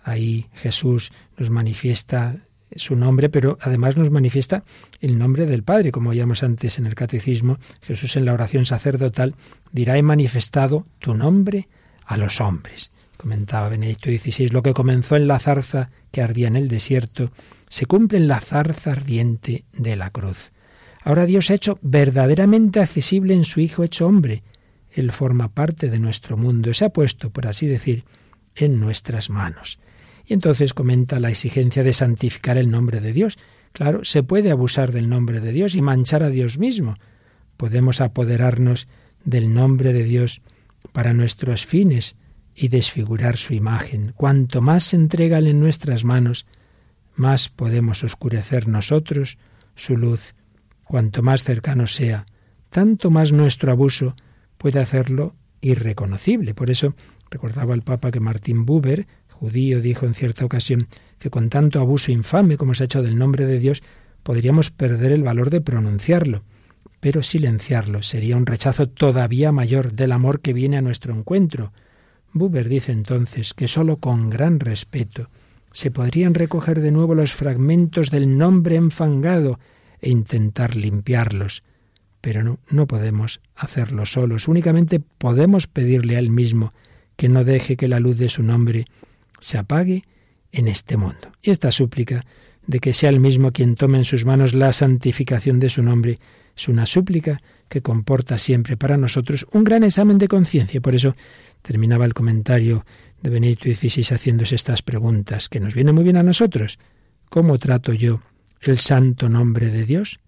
[0.03, 4.63] Ahí Jesús nos manifiesta su nombre, pero además nos manifiesta
[4.99, 9.35] el nombre del Padre, como oíamos antes en el Catecismo, Jesús en la oración sacerdotal
[9.71, 11.67] dirá he manifestado tu nombre
[12.05, 12.91] a los hombres.
[13.17, 17.31] Comentaba Benedicto XVI, lo que comenzó en la zarza que ardía en el desierto,
[17.67, 20.51] se cumple en la zarza ardiente de la cruz.
[21.03, 24.43] Ahora Dios ha hecho verdaderamente accesible en su Hijo hecho hombre.
[24.91, 28.03] Él forma parte de nuestro mundo, se ha puesto, por así decir,
[28.55, 29.79] en nuestras manos.
[30.27, 33.37] Y entonces comenta la exigencia de santificar el nombre de Dios.
[33.71, 36.95] Claro, se puede abusar del nombre de Dios y manchar a Dios mismo.
[37.55, 38.89] Podemos apoderarnos
[39.23, 40.41] del nombre de Dios
[40.91, 42.17] para nuestros fines
[42.53, 44.13] y desfigurar su imagen.
[44.15, 46.45] Cuanto más se entrega en nuestras manos,
[47.15, 49.37] más podemos oscurecer nosotros
[49.75, 50.33] su luz.
[50.83, 52.25] Cuanto más cercano sea,
[52.69, 54.15] tanto más nuestro abuso
[54.57, 56.53] puede hacerlo irreconocible.
[56.53, 56.95] Por eso
[57.29, 59.07] recordaba el Papa que Martín Buber,
[59.39, 60.87] judío dijo en cierta ocasión
[61.19, 63.83] que con tanto abuso infame como se ha hecho del nombre de Dios,
[64.23, 66.43] podríamos perder el valor de pronunciarlo.
[66.99, 71.71] Pero silenciarlo sería un rechazo todavía mayor del amor que viene a nuestro encuentro.
[72.33, 75.29] Buber dice entonces que sólo con gran respeto
[75.71, 79.59] se podrían recoger de nuevo los fragmentos del nombre enfangado
[80.01, 81.63] e intentar limpiarlos.
[82.21, 86.73] Pero no, no podemos hacerlo solos, únicamente podemos pedirle a Él mismo
[87.15, 88.85] que no deje que la luz de su nombre
[89.39, 90.03] se apague
[90.51, 91.31] en este mundo.
[91.41, 92.25] Y esta súplica
[92.65, 96.19] de que sea el mismo quien tome en sus manos la santificación de su nombre
[96.55, 100.81] es una súplica que comporta siempre para nosotros un gran examen de conciencia.
[100.81, 101.15] Por eso
[101.61, 102.85] terminaba el comentario
[103.21, 106.79] de Benito XVI haciéndose estas preguntas, que nos viene muy bien a nosotros.
[107.29, 108.21] ¿Cómo trato yo
[108.61, 110.19] el santo nombre de Dios?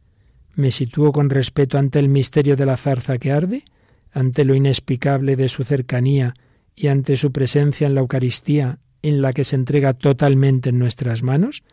[0.55, 3.63] ¿Me sitúo con respeto ante el misterio de la zarza que arde?
[4.11, 6.33] ¿Ante lo inexplicable de su cercanía
[6.75, 11.23] y ante su presencia en la Eucaristía en la que se entrega totalmente en nuestras
[11.23, 11.63] manos?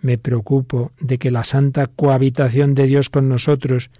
[0.00, 3.90] ¿Me preocupo de que la santa cohabitación de Dios con nosotros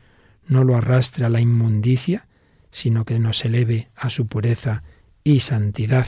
[0.46, 2.26] no lo arrastre a la inmundicia,
[2.70, 4.82] sino que nos eleve a su pureza
[5.22, 6.06] y santidad?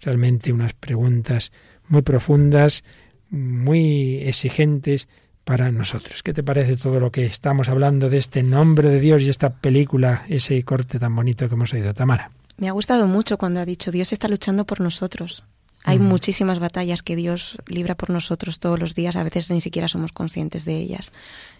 [0.00, 1.52] Realmente unas preguntas
[1.88, 2.84] muy profundas,
[3.30, 5.08] muy exigentes
[5.44, 6.22] para nosotros.
[6.22, 9.50] ¿Qué te parece todo lo que estamos hablando de este nombre de Dios y esta
[9.50, 12.30] película, ese corte tan bonito que hemos oído, Tamara?
[12.58, 15.44] Me ha gustado mucho cuando ha dicho Dios está luchando por nosotros.
[15.84, 19.88] Hay muchísimas batallas que Dios libra por nosotros todos los días, a veces ni siquiera
[19.88, 21.12] somos conscientes de ellas.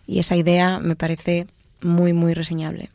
[0.07, 1.47] Y esa idea me parece
[1.81, 2.89] muy, muy reseñable.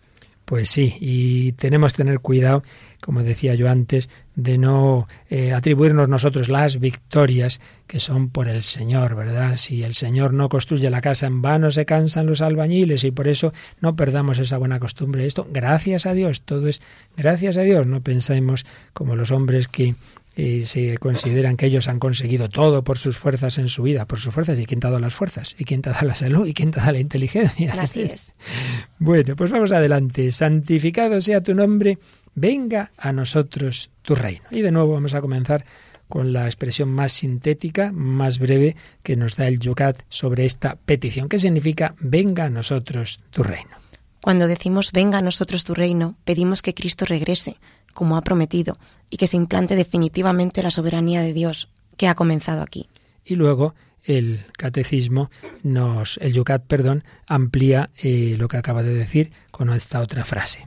[0.47, 2.63] Pues sí, y tenemos que tener cuidado,
[3.01, 8.63] como decía yo antes, de no eh, atribuirnos nosotros las victorias que son por el
[8.63, 9.57] Señor, ¿verdad?
[9.57, 13.27] Si el Señor no construye la casa en vano, se cansan los albañiles y por
[13.27, 13.51] eso
[13.81, 15.25] no perdamos esa buena costumbre.
[15.25, 16.81] Esto, gracias a Dios, todo es
[17.17, 17.85] gracias a Dios.
[17.85, 19.95] No pensemos como los hombres que
[20.37, 24.19] y se consideran que ellos han conseguido todo por sus fuerzas en su vida, por
[24.19, 25.55] sus fuerzas, ¿y quién te ha dado las fuerzas?
[25.57, 26.45] ¿Y quién te ha dado la salud?
[26.45, 27.73] ¿Y quién te ha dado la inteligencia?
[27.79, 28.35] Así es.
[28.99, 30.31] bueno, pues vamos adelante.
[30.31, 31.97] Santificado sea tu nombre,
[32.35, 34.45] venga a nosotros tu reino.
[34.51, 35.65] Y de nuevo vamos a comenzar
[36.07, 41.29] con la expresión más sintética, más breve que nos da el Yucat sobre esta petición.
[41.29, 43.75] ¿Qué significa venga a nosotros tu reino?
[44.21, 47.57] Cuando decimos venga a nosotros tu reino, pedimos que Cristo regrese,
[47.97, 48.77] como ha prometido,
[49.09, 51.67] y que se implante definitivamente la soberanía de Dios,
[51.97, 52.87] que ha comenzado aquí.
[53.25, 53.73] Y luego
[54.03, 55.31] el catecismo
[55.63, 60.63] nos, el Yucat, perdón, amplía eh, lo que acaba de decir con esta otra frase.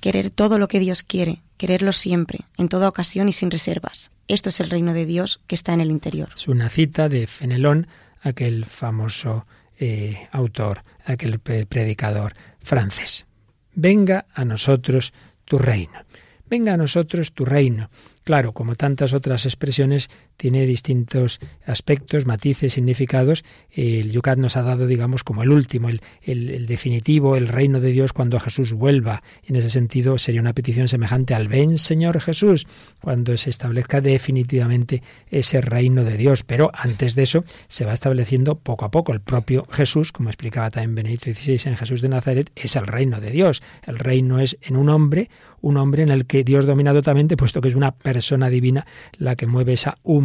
[0.00, 4.10] Querer todo lo que Dios quiere, quererlo siempre, en toda ocasión y sin reservas.
[4.26, 6.30] Esto es el reino de Dios que está en el interior.
[6.34, 7.88] Es una cita de Fenelón,
[8.22, 9.46] aquel famoso
[9.78, 13.26] eh, autor, aquel predicador francés.
[13.74, 15.12] Venga a nosotros
[15.44, 16.03] tu reino.
[16.48, 17.90] Venga a nosotros tu reino.
[18.22, 23.44] Claro, como tantas otras expresiones, tiene distintos aspectos, matices, significados.
[23.70, 27.92] El Yucat nos ha dado, digamos, como el último, el, el, definitivo, el reino de
[27.92, 29.22] Dios cuando Jesús vuelva.
[29.44, 32.66] En ese sentido, sería una petición semejante al ven, Señor Jesús,
[33.00, 36.42] cuando se establezca definitivamente ese reino de Dios.
[36.42, 39.12] Pero antes de eso, se va estableciendo poco a poco.
[39.12, 43.20] El propio Jesús, como explicaba también Benedicto XVI en Jesús de Nazaret, es el reino
[43.20, 43.62] de Dios.
[43.86, 45.30] El reino es en un hombre,
[45.60, 49.36] un hombre en el que Dios domina totalmente, puesto que es una persona divina la
[49.36, 50.23] que mueve esa humanidad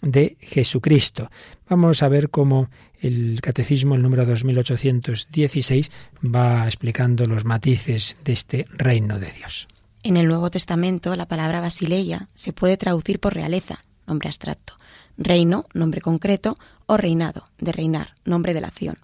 [0.00, 1.30] de Jesucristo.
[1.68, 5.90] Vamos a ver cómo el Catecismo, el número 2816,
[6.24, 9.68] va explicando los matices de este reino de Dios.
[10.02, 14.74] En el Nuevo Testamento, la palabra basileia se puede traducir por realeza, nombre abstracto,
[15.16, 16.54] reino, nombre concreto,
[16.86, 18.96] o reinado, de reinar, nombre de la acción.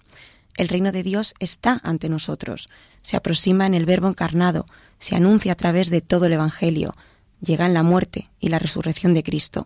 [0.57, 2.69] El reino de Dios está ante nosotros,
[3.03, 4.65] se aproxima en el Verbo encarnado,
[4.99, 6.93] se anuncia a través de todo el Evangelio,
[7.41, 9.65] llega en la muerte y la resurrección de Cristo.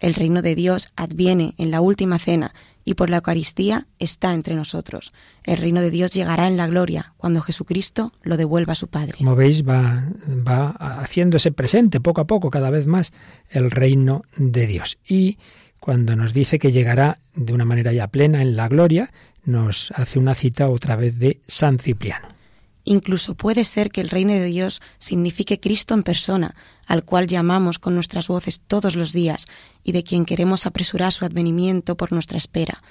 [0.00, 4.54] El reino de Dios adviene en la última cena y por la Eucaristía está entre
[4.54, 5.12] nosotros.
[5.44, 9.18] El reino de Dios llegará en la gloria cuando Jesucristo lo devuelva a su Padre.
[9.18, 13.12] Como veis, va, va haciéndose presente poco a poco, cada vez más,
[13.50, 14.98] el reino de Dios.
[15.06, 15.38] Y
[15.78, 19.12] cuando nos dice que llegará de una manera ya plena en la gloria,
[19.44, 22.39] nos hace una cita otra vez de San Cipriano.
[22.90, 26.56] Incluso puede ser que el reino de Dios signifique Cristo en persona,
[26.88, 29.46] al cual llamamos con nuestras voces todos los días
[29.84, 32.82] y de quien queremos apresurar su advenimiento por nuestra espera.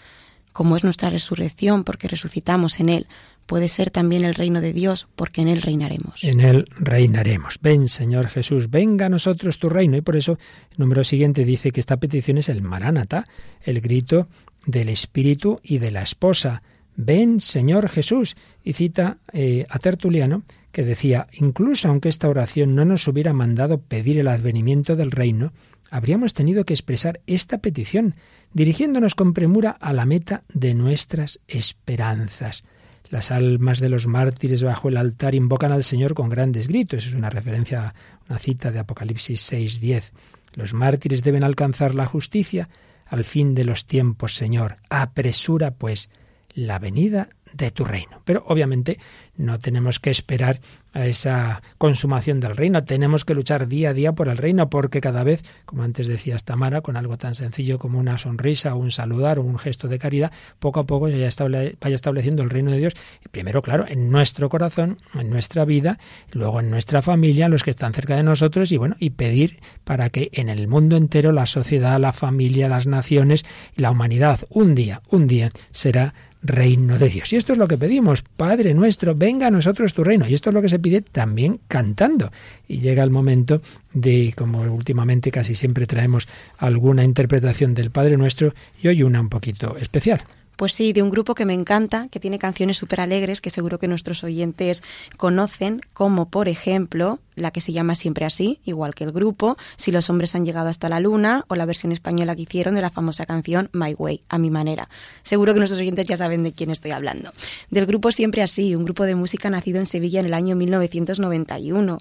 [0.54, 3.08] Como es nuestra resurrección porque resucitamos en Él,
[3.46, 6.24] puede ser también el reino de Dios porque en Él reinaremos.
[6.24, 7.60] En Él reinaremos.
[7.62, 9.98] Ven, Señor Jesús, venga a nosotros tu reino.
[9.98, 10.40] Y por eso
[10.72, 13.28] el número siguiente dice que esta petición es el Maránata,
[13.62, 14.30] el grito
[14.66, 16.64] del Espíritu y de la esposa
[17.02, 18.36] Ven, Señor Jesús.
[18.62, 20.44] Y cita eh, a Tertuliano,
[20.74, 25.54] que decía, incluso aunque esta oración no nos hubiera mandado pedir el advenimiento del reino,
[25.90, 28.16] habríamos tenido que expresar esta petición,
[28.54, 32.66] dirigiéndonos con premura a la meta de nuestras esperanzas.
[33.10, 37.06] Las almas de los mártires bajo el altar invocan al Señor con grandes gritos.
[37.06, 37.96] Es una referencia
[38.28, 40.12] una cita de Apocalipsis 6:10.
[40.54, 42.68] Los mártires deben alcanzar la justicia
[43.06, 44.78] al fin de los tiempos, Señor.
[44.90, 46.10] Apresura, pues,
[46.54, 48.22] la venida de tu reino.
[48.26, 49.00] Pero obviamente
[49.36, 50.60] no tenemos que esperar
[50.92, 55.02] a esa consumación del reino, tenemos que luchar día a día por el reino, porque
[55.02, 59.40] cada vez, como antes decía Tamara, con algo tan sencillo como una sonrisa, un saludar
[59.40, 62.94] o un gesto de caridad, poco a poco se vaya estableciendo el reino de Dios,
[63.32, 66.00] primero, claro, en nuestro corazón, en nuestra vida,
[66.32, 70.10] luego en nuestra familia, los que están cerca de nosotros, y bueno, y pedir para
[70.10, 73.46] que en el mundo entero la sociedad, la familia, las naciones,
[73.76, 77.34] la humanidad, un día, un día será reino de Dios.
[77.34, 80.28] Y esto es lo que pedimos, Padre nuestro, venga a nosotros tu reino.
[80.28, 82.32] Y esto es lo que se pide también cantando.
[82.68, 83.62] Y llega el momento
[83.94, 86.28] de, como últimamente casi siempre traemos
[86.58, 90.24] alguna interpretación del Padre nuestro, y hoy una un poquito especial.
[90.60, 93.80] Pues sí, de un grupo que me encanta, que tiene canciones súper alegres, que seguro
[93.80, 94.84] que nuestros oyentes
[95.16, 99.92] conocen, como por ejemplo la que se llama Siempre así, igual que el grupo, Si
[99.92, 102.92] los hombres han llegado hasta la luna, o la versión española que hicieron de la
[102.92, 104.90] famosa canción My Way, a mi manera.
[105.24, 107.32] Seguro que nuestros oyentes ya saben de quién estoy hablando.
[107.70, 111.98] Del grupo Siempre así, un grupo de música nacido en Sevilla en el año 1991.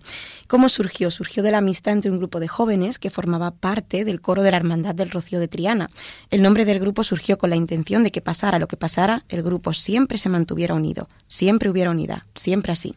[0.46, 1.10] ¿Cómo surgió?
[1.10, 4.50] Surgió de la amistad entre un grupo de jóvenes que formaba parte del coro de
[4.50, 5.88] la Hermandad del Rocío de Triana.
[6.30, 9.42] El nombre del grupo surgió con la intención de que pasara lo que pasara, el
[9.42, 12.94] grupo siempre se mantuviera unido, siempre hubiera unidad, siempre así.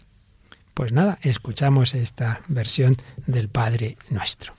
[0.74, 2.98] Pues nada, escuchamos esta versión
[3.28, 4.54] del Padre Nuestro.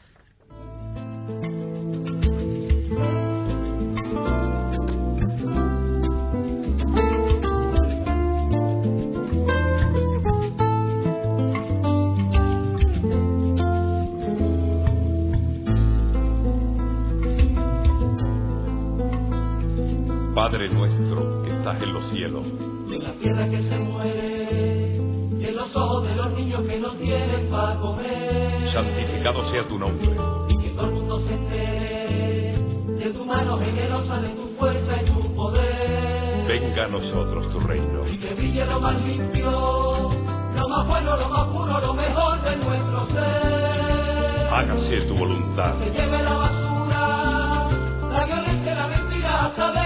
[20.35, 22.45] Padre nuestro que estás en los cielos,
[22.89, 25.02] de la tierra que se muere,
[25.49, 30.11] en los ojos de los niños que no tienen para comer, santificado sea tu nombre.
[30.49, 32.59] y que todo el mundo se entere
[32.99, 38.07] de tu mano generosa, de tu fuerza y tu poder, Venga a nosotros tu reino.
[38.07, 42.57] y que brille lo más limpio, lo más bueno, lo más puro, lo mejor de
[42.57, 45.74] nuestro ser, Hágase tu voluntad.
[45.78, 47.68] que lleve la basura,
[48.12, 49.82] la violencia y la mentira hasta de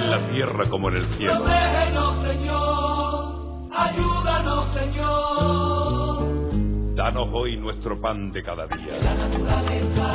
[0.00, 1.42] la tierra como en el cielo.
[1.44, 3.21] Protégenos, Señor.
[3.74, 6.24] Ayúdanos, Señor.
[6.94, 8.98] Danos hoy nuestro pan de cada día.
[9.02, 10.08] La naturaleza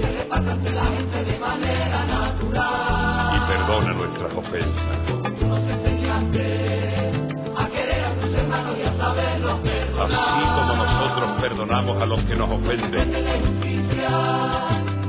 [0.00, 3.46] se reparta entre la gente de manera Y natural.
[3.48, 5.06] perdona nuestras ofensas.
[5.38, 7.10] Tú nos enseñaste
[7.56, 10.54] a querer a tus hermanos y a saberlos Así perdonar.
[10.58, 13.10] como nosotros perdonamos a los que nos ofenden.
[13.10, 14.10] de la injusticia,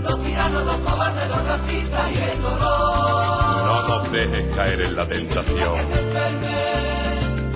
[0.02, 3.64] los tiranos, los cobardes, los racistas y el dolor.
[3.66, 5.74] No nos dejes caer en la tentación.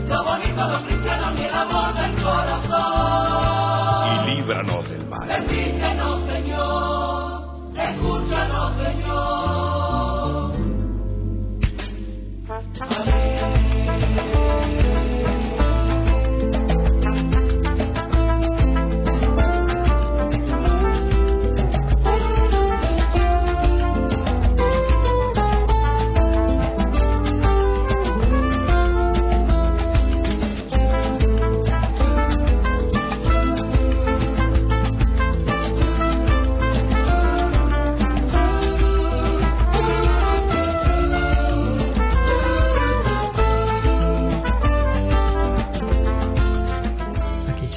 [0.08, 4.08] Lo bonito, los cristianos y el amor del corazón.
[4.08, 5.28] Y líbranos del mal.
[5.28, 9.68] Bendícenos, Señor, escúchanos, Señor.
[12.80, 13.66] Aquí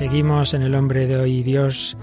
[0.00, 1.94] seguimos en el hombre de hoy Dios,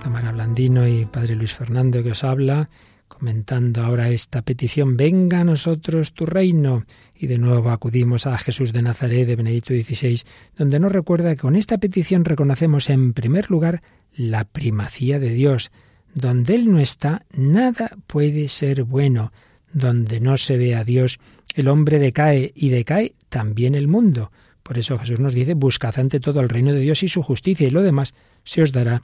[0.00, 2.70] Tamara Blandino y Padre Luis Fernando que os habla,
[3.08, 6.84] comentando ahora esta petición, venga a nosotros tu reino.
[7.12, 10.22] Y de nuevo acudimos a Jesús de Nazaret de Benedicto XVI,
[10.56, 13.82] donde nos recuerda que con esta petición reconocemos en primer lugar
[14.16, 15.72] la primacía de Dios.
[16.14, 19.32] Donde Él no está, nada puede ser bueno.
[19.72, 21.18] Donde no se ve a Dios,
[21.56, 24.30] el hombre decae y decae también el mundo.
[24.64, 27.68] Por eso Jesús nos dice, buscad ante todo el reino de Dios y su justicia,
[27.68, 29.02] y lo demás se os dará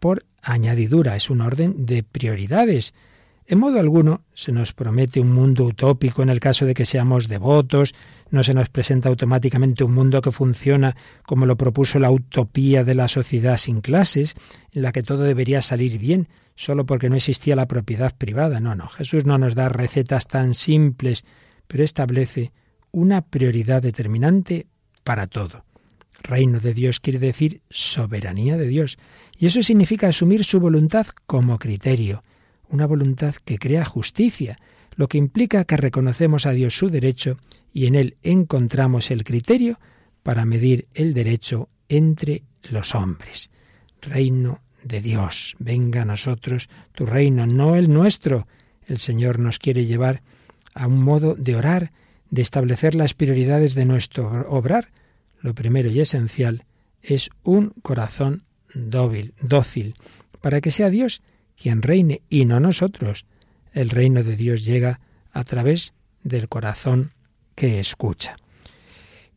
[0.00, 1.14] por añadidura.
[1.14, 2.94] Es un orden de prioridades.
[3.46, 7.28] En modo alguno se nos promete un mundo utópico en el caso de que seamos
[7.28, 7.92] devotos,
[8.30, 10.96] no se nos presenta automáticamente un mundo que funciona
[11.26, 14.34] como lo propuso la utopía de la sociedad sin clases,
[14.72, 18.60] en la que todo debería salir bien solo porque no existía la propiedad privada.
[18.60, 21.26] No, no, Jesús no nos da recetas tan simples,
[21.66, 22.52] pero establece
[22.92, 24.66] una prioridad determinante
[25.04, 25.64] para todo.
[26.22, 28.98] Reino de Dios quiere decir soberanía de Dios,
[29.36, 32.22] y eso significa asumir su voluntad como criterio,
[32.68, 34.58] una voluntad que crea justicia,
[34.94, 37.38] lo que implica que reconocemos a Dios su derecho
[37.72, 39.80] y en él encontramos el criterio
[40.22, 43.50] para medir el derecho entre los hombres.
[44.00, 48.46] Reino de Dios, venga a nosotros tu reino, no el nuestro.
[48.86, 50.22] El Señor nos quiere llevar
[50.74, 51.92] a un modo de orar,
[52.32, 54.88] de establecer las prioridades de nuestro obrar.
[55.40, 56.64] Lo primero y esencial
[57.02, 59.94] es un corazón dóbil, dócil,
[60.40, 61.22] para que sea Dios
[61.60, 63.26] quien reine y no nosotros.
[63.74, 65.92] El reino de Dios llega a través
[66.24, 67.12] del corazón
[67.54, 68.36] que escucha.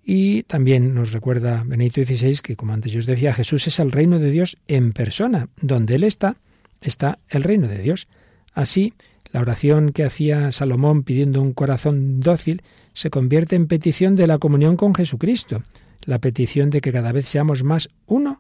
[0.02, 3.92] Y también nos recuerda Benito XVI que, como antes yo os decía, Jesús es el
[3.92, 5.50] reino de Dios en persona.
[5.60, 6.38] Donde Él está,
[6.80, 8.08] está el reino de Dios.
[8.56, 8.94] Así,
[9.32, 14.38] la oración que hacía Salomón pidiendo un corazón dócil se convierte en petición de la
[14.38, 15.62] comunión con Jesucristo,
[16.06, 18.40] la petición de que cada vez seamos más uno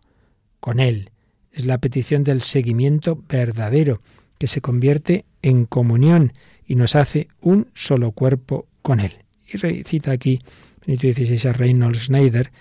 [0.61, 1.11] con Él.
[1.51, 4.01] Es la petición del seguimiento verdadero,
[4.37, 6.31] que se convierte en comunión
[6.65, 9.11] y nos hace un solo cuerpo con Él.
[9.51, 10.39] Y recita aquí
[10.85, 12.51] Benito XVI a Reynold Schneider,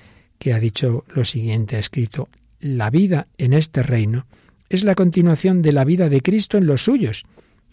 [0.41, 2.29] que ha dicho lo siguiente, ha escrito,
[2.59, 4.27] la vida en este reino
[4.69, 7.25] es la continuación de la vida de Cristo en los suyos,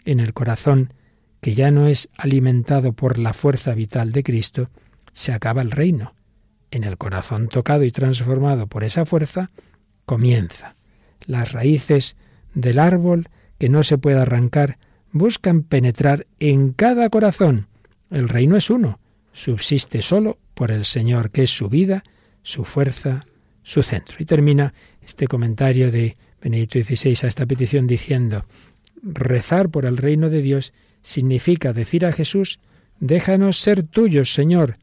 [0.04, 0.92] en el corazón,
[1.40, 4.70] que ya no es alimentado por la fuerza vital de Cristo,
[5.12, 6.14] se acaba el reino.
[6.70, 9.50] En el corazón tocado y transformado por esa fuerza,
[10.04, 10.76] comienza.
[11.26, 12.16] Las raíces
[12.54, 13.28] del árbol
[13.58, 14.78] que no se puede arrancar
[15.12, 17.68] buscan penetrar en cada corazón.
[18.10, 18.98] El reino es uno,
[19.32, 22.02] subsiste solo por el Señor, que es su vida,
[22.42, 23.26] su fuerza,
[23.62, 24.16] su centro.
[24.18, 28.44] Y termina este comentario de Benedicto XVI a esta petición diciendo,
[29.02, 30.72] rezar por el reino de Dios
[31.02, 32.60] significa decir a Jesús,
[33.00, 34.78] déjanos ser tuyos, Señor,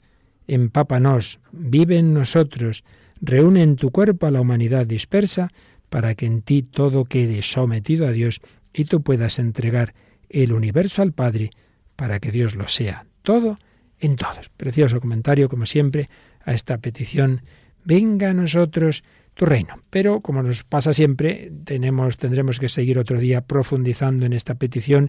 [0.48, 2.84] empápanos, vive en nosotros,
[3.22, 5.50] reúne en tu cuerpo a la humanidad dispersa,
[5.90, 8.42] para que en ti todo quede sometido a Dios
[8.74, 9.96] y tú puedas entregar
[10.30, 11.50] el universo al Padre,
[11.96, 13.60] para que Dios lo sea todo
[14.00, 14.50] en todos.
[14.50, 16.10] Precioso comentario, como siempre,
[16.44, 17.42] a esta petición,
[17.84, 19.04] venga a nosotros
[19.40, 19.80] tu reino.
[19.90, 25.08] Pero, como nos pasa siempre, tenemos, tendremos que seguir otro día profundizando en esta petición,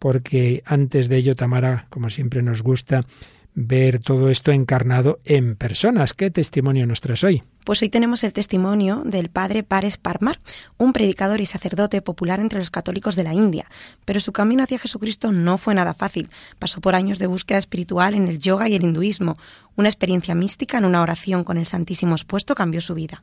[0.00, 3.06] porque antes de ello, Tamara, como siempre nos gusta,
[3.54, 6.14] ver todo esto encarnado en personas.
[6.14, 7.42] ¿Qué testimonio nos traes hoy?
[7.64, 10.40] Pues hoy tenemos el testimonio del padre Pares Parmar,
[10.78, 13.66] un predicador y sacerdote popular entre los católicos de la India.
[14.04, 16.30] Pero su camino hacia Jesucristo no fue nada fácil.
[16.58, 19.36] Pasó por años de búsqueda espiritual en el yoga y el hinduismo.
[19.76, 23.20] Una experiencia mística en una oración con el Santísimo expuesto cambió su vida.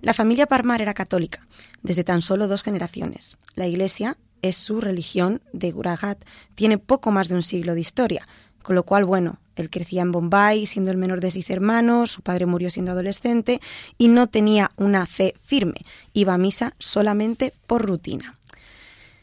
[0.00, 1.46] La familia Parmar era católica
[1.82, 3.36] desde tan solo dos generaciones.
[3.56, 6.24] La Iglesia es su religión de Guragat.
[6.54, 8.26] Tiene poco más de un siglo de historia,
[8.62, 12.22] con lo cual, bueno, él crecía en Bombay siendo el menor de seis hermanos, su
[12.22, 13.60] padre murió siendo adolescente
[13.98, 15.80] y no tenía una fe firme.
[16.12, 18.36] Iba a misa solamente por rutina.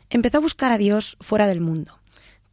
[0.09, 1.99] Empezó a buscar a Dios fuera del mundo.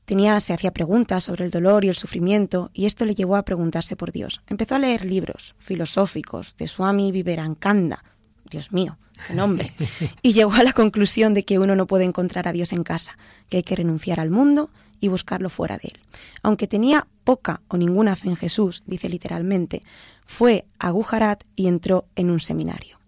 [0.04, 3.44] Tenía, se hacía preguntas sobre el dolor y el sufrimiento, y esto le llevó a
[3.44, 4.42] preguntarse por Dios.
[4.48, 8.02] Empezó a leer libros filosóficos de Swami Viverankanda,
[8.50, 9.72] Dios mío, qué nombre,
[10.22, 13.16] y llegó a la conclusión de que uno no puede encontrar a Dios en casa,
[13.48, 14.70] que hay que renunciar al mundo
[15.00, 16.00] y buscarlo fuera de él.
[16.42, 19.80] Aunque tenía poca o ninguna fe en Jesús, dice literalmente,
[20.24, 22.98] fue a Gujarat y entró en un seminario.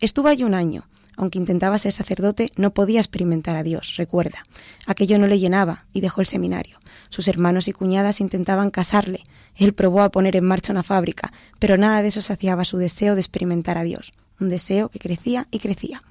[0.00, 0.88] Estuvo allí un año.
[1.16, 4.42] Aunque intentaba ser sacerdote, no podía experimentar a Dios, recuerda.
[4.86, 6.78] Aquello no le llenaba y dejó el seminario.
[7.10, 9.22] Sus hermanos y cuñadas intentaban casarle.
[9.54, 13.14] Él probó a poner en marcha una fábrica, pero nada de eso saciaba su deseo
[13.14, 16.02] de experimentar a Dios, un deseo que crecía y crecía.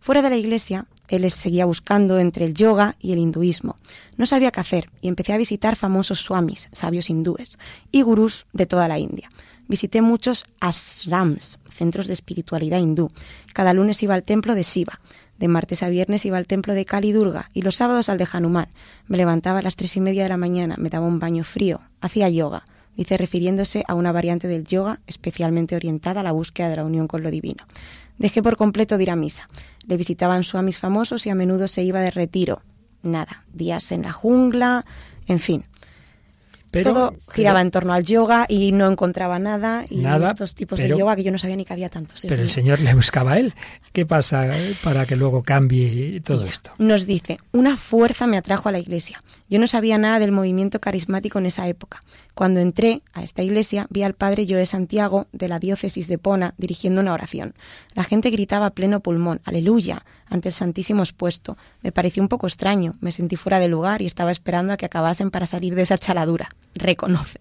[0.00, 3.76] Fuera de la iglesia, él seguía buscando entre el yoga y el hinduismo.
[4.16, 7.58] No sabía qué hacer y empecé a visitar famosos swamis, sabios hindúes,
[7.90, 9.28] y gurús de toda la India.
[9.66, 13.08] Visité muchos asrams, centros de espiritualidad hindú.
[13.52, 15.00] Cada lunes iba al templo de Shiva.
[15.38, 18.28] De martes a viernes iba al templo de Kali Durga y los sábados al de
[18.30, 18.68] Hanuman.
[19.08, 21.80] Me levantaba a las tres y media de la mañana, me daba un baño frío,
[22.00, 22.64] hacía yoga,
[22.96, 27.08] dice refiriéndose a una variante del yoga especialmente orientada a la búsqueda de la unión
[27.08, 27.64] con lo divino.
[28.18, 29.48] Dejé por completo de ir a misa.
[29.86, 32.62] Le visitaban suamis famosos y a menudo se iba de retiro.
[33.02, 34.84] Nada, días en la jungla,
[35.26, 35.64] en fin.
[36.82, 39.84] Todo giraba en torno al yoga y no encontraba nada.
[39.88, 42.24] Y estos tipos de yoga que yo no sabía ni que había tantos.
[42.26, 43.54] Pero el Señor le buscaba a él.
[43.92, 44.50] ¿Qué pasa
[44.82, 46.72] para que luego cambie todo esto?
[46.78, 49.20] Nos dice, una fuerza me atrajo a la iglesia.
[49.54, 52.00] Yo no sabía nada del movimiento carismático en esa época.
[52.34, 56.54] Cuando entré a esta iglesia vi al padre Joé Santiago de la diócesis de Pona
[56.58, 57.54] dirigiendo una oración.
[57.94, 61.56] La gente gritaba a pleno pulmón, aleluya, ante el Santísimo expuesto.
[61.82, 64.86] Me pareció un poco extraño, me sentí fuera de lugar y estaba esperando a que
[64.86, 66.48] acabasen para salir de esa chaladura.
[66.74, 67.38] Reconoce.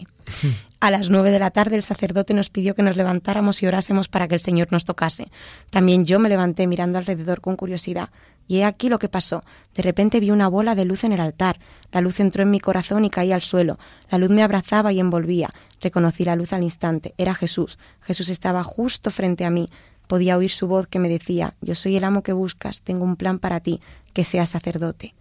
[0.80, 4.10] A las nueve de la tarde el sacerdote nos pidió que nos levantáramos y orásemos
[4.10, 5.32] para que el Señor nos tocase.
[5.70, 8.10] También yo me levanté mirando alrededor con curiosidad.
[8.48, 9.44] Y he aquí lo que pasó.
[9.74, 11.60] De repente vi una bola de luz en el altar.
[11.92, 13.78] La luz entró en mi corazón y caí al suelo.
[14.10, 15.50] La luz me abrazaba y envolvía.
[15.82, 17.14] Reconocí la luz al instante.
[17.18, 17.80] Era Jesús.
[18.02, 19.68] Jesús estaba justo frente a mí.
[20.08, 23.16] Podía oír su voz que me decía Yo soy el amo que buscas, tengo un
[23.16, 23.80] plan para ti,
[24.14, 25.16] que seas sacerdote.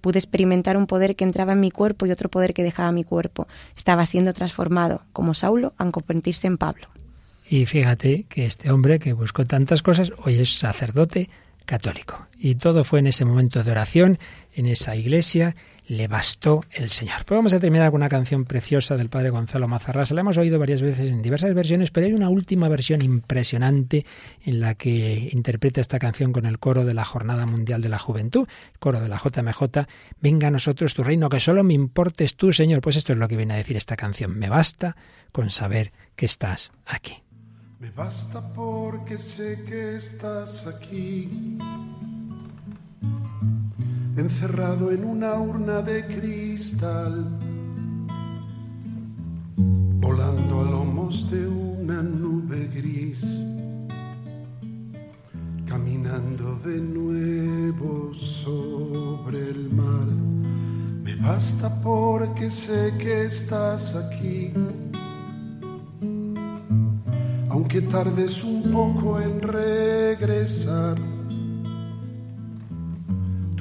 [0.00, 3.04] Pude experimentar un poder que entraba en mi cuerpo y otro poder que dejaba mi
[3.04, 3.46] cuerpo.
[3.76, 6.88] Estaba siendo transformado, como Saulo, al convertirse en Pablo.
[7.48, 11.30] Y fíjate que este hombre que buscó tantas cosas hoy es sacerdote
[11.64, 12.26] católico.
[12.38, 14.18] Y todo fue en ese momento de oración,
[14.54, 15.54] en esa iglesia,
[15.86, 17.24] le bastó el Señor.
[17.26, 20.14] Pues vamos a terminar con una canción preciosa del padre Gonzalo Mazarrasa.
[20.14, 24.06] La hemos oído varias veces en diversas versiones, pero hay una última versión impresionante
[24.44, 27.98] en la que interpreta esta canción con el coro de la Jornada Mundial de la
[27.98, 29.86] Juventud, el coro de la JMJ.
[30.20, 32.80] Venga a nosotros tu reino, que solo me importes tú, Señor.
[32.80, 34.38] Pues esto es lo que viene a decir esta canción.
[34.38, 34.96] Me basta
[35.32, 37.22] con saber que estás aquí.
[37.82, 41.58] Me basta porque sé que estás aquí
[44.16, 47.26] encerrado en una urna de cristal,
[49.56, 53.42] volando a lomos de una nube gris,
[55.66, 60.06] caminando de nuevo sobre el mar.
[61.02, 64.52] Me basta porque sé que estás aquí,
[67.52, 70.96] aunque tardes un poco en regresar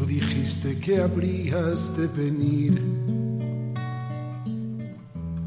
[0.02, 2.82] Tú dijiste que habrías de venir.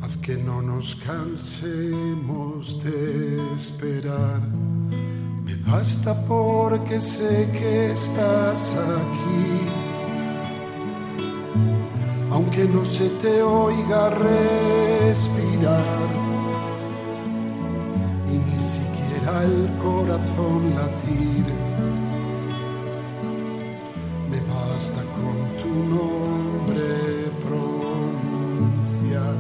[0.01, 4.43] Haz que no nos cansemos de esperar.
[5.45, 9.59] Me basta porque sé que estás aquí.
[12.31, 14.11] Aunque no se te oiga
[15.09, 16.24] respirar.
[18.39, 21.65] Ni siquiera el corazón latir.
[24.77, 26.91] Basta con tu nombre
[27.45, 29.37] pronunciar,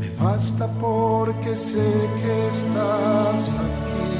[0.00, 4.16] me basta porque sé que estás aquí,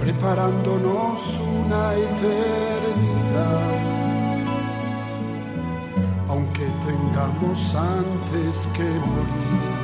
[0.00, 3.72] preparándonos una eternidad,
[6.28, 9.81] aunque tengamos antes que morir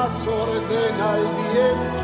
[0.00, 1.99] que das orden al viento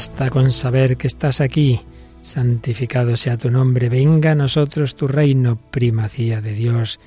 [0.00, 1.82] basta con saber que estás aquí.
[2.22, 7.00] Santificado sea tu nombre, venga a nosotros tu reino, primacía de Dios,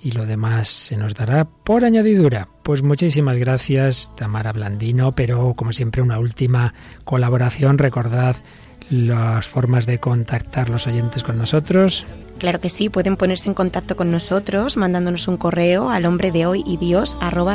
[0.00, 2.48] y lo demás se nos dará por añadidura.
[2.62, 8.36] Pues muchísimas gracias, Tamara Blandino, pero como siempre una última colaboración, recordad
[8.88, 12.06] las formas de contactar los oyentes con nosotros.
[12.38, 16.46] Claro que sí, pueden ponerse en contacto con nosotros mandándonos un correo al hombre de
[16.46, 17.54] hoy y Dios arroba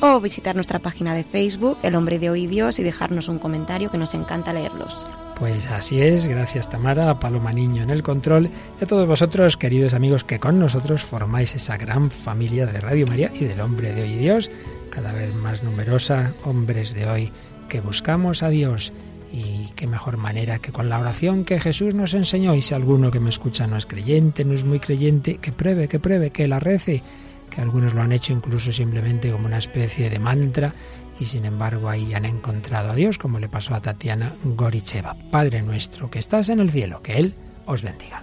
[0.00, 3.38] o visitar nuestra página de Facebook, El hombre de hoy y Dios, y dejarnos un
[3.38, 5.04] comentario que nos encanta leerlos.
[5.38, 8.48] Pues así es, gracias Tamara, a Paloma Niño en el control
[8.80, 13.06] y a todos vosotros, queridos amigos, que con nosotros formáis esa gran familia de Radio
[13.06, 14.50] María y del hombre de hoy y Dios,
[14.88, 17.32] cada vez más numerosa, hombres de hoy
[17.68, 18.94] que buscamos a Dios.
[19.32, 22.54] Y qué mejor manera que con la oración que Jesús nos enseñó.
[22.54, 25.88] Y si alguno que me escucha no es creyente, no es muy creyente, que pruebe,
[25.88, 27.02] que pruebe, que la rece.
[27.50, 30.74] Que algunos lo han hecho incluso simplemente como una especie de mantra
[31.18, 35.16] y sin embargo ahí han encontrado a Dios, como le pasó a Tatiana Goricheva.
[35.30, 37.34] Padre nuestro que estás en el cielo, que Él
[37.66, 38.22] os bendiga.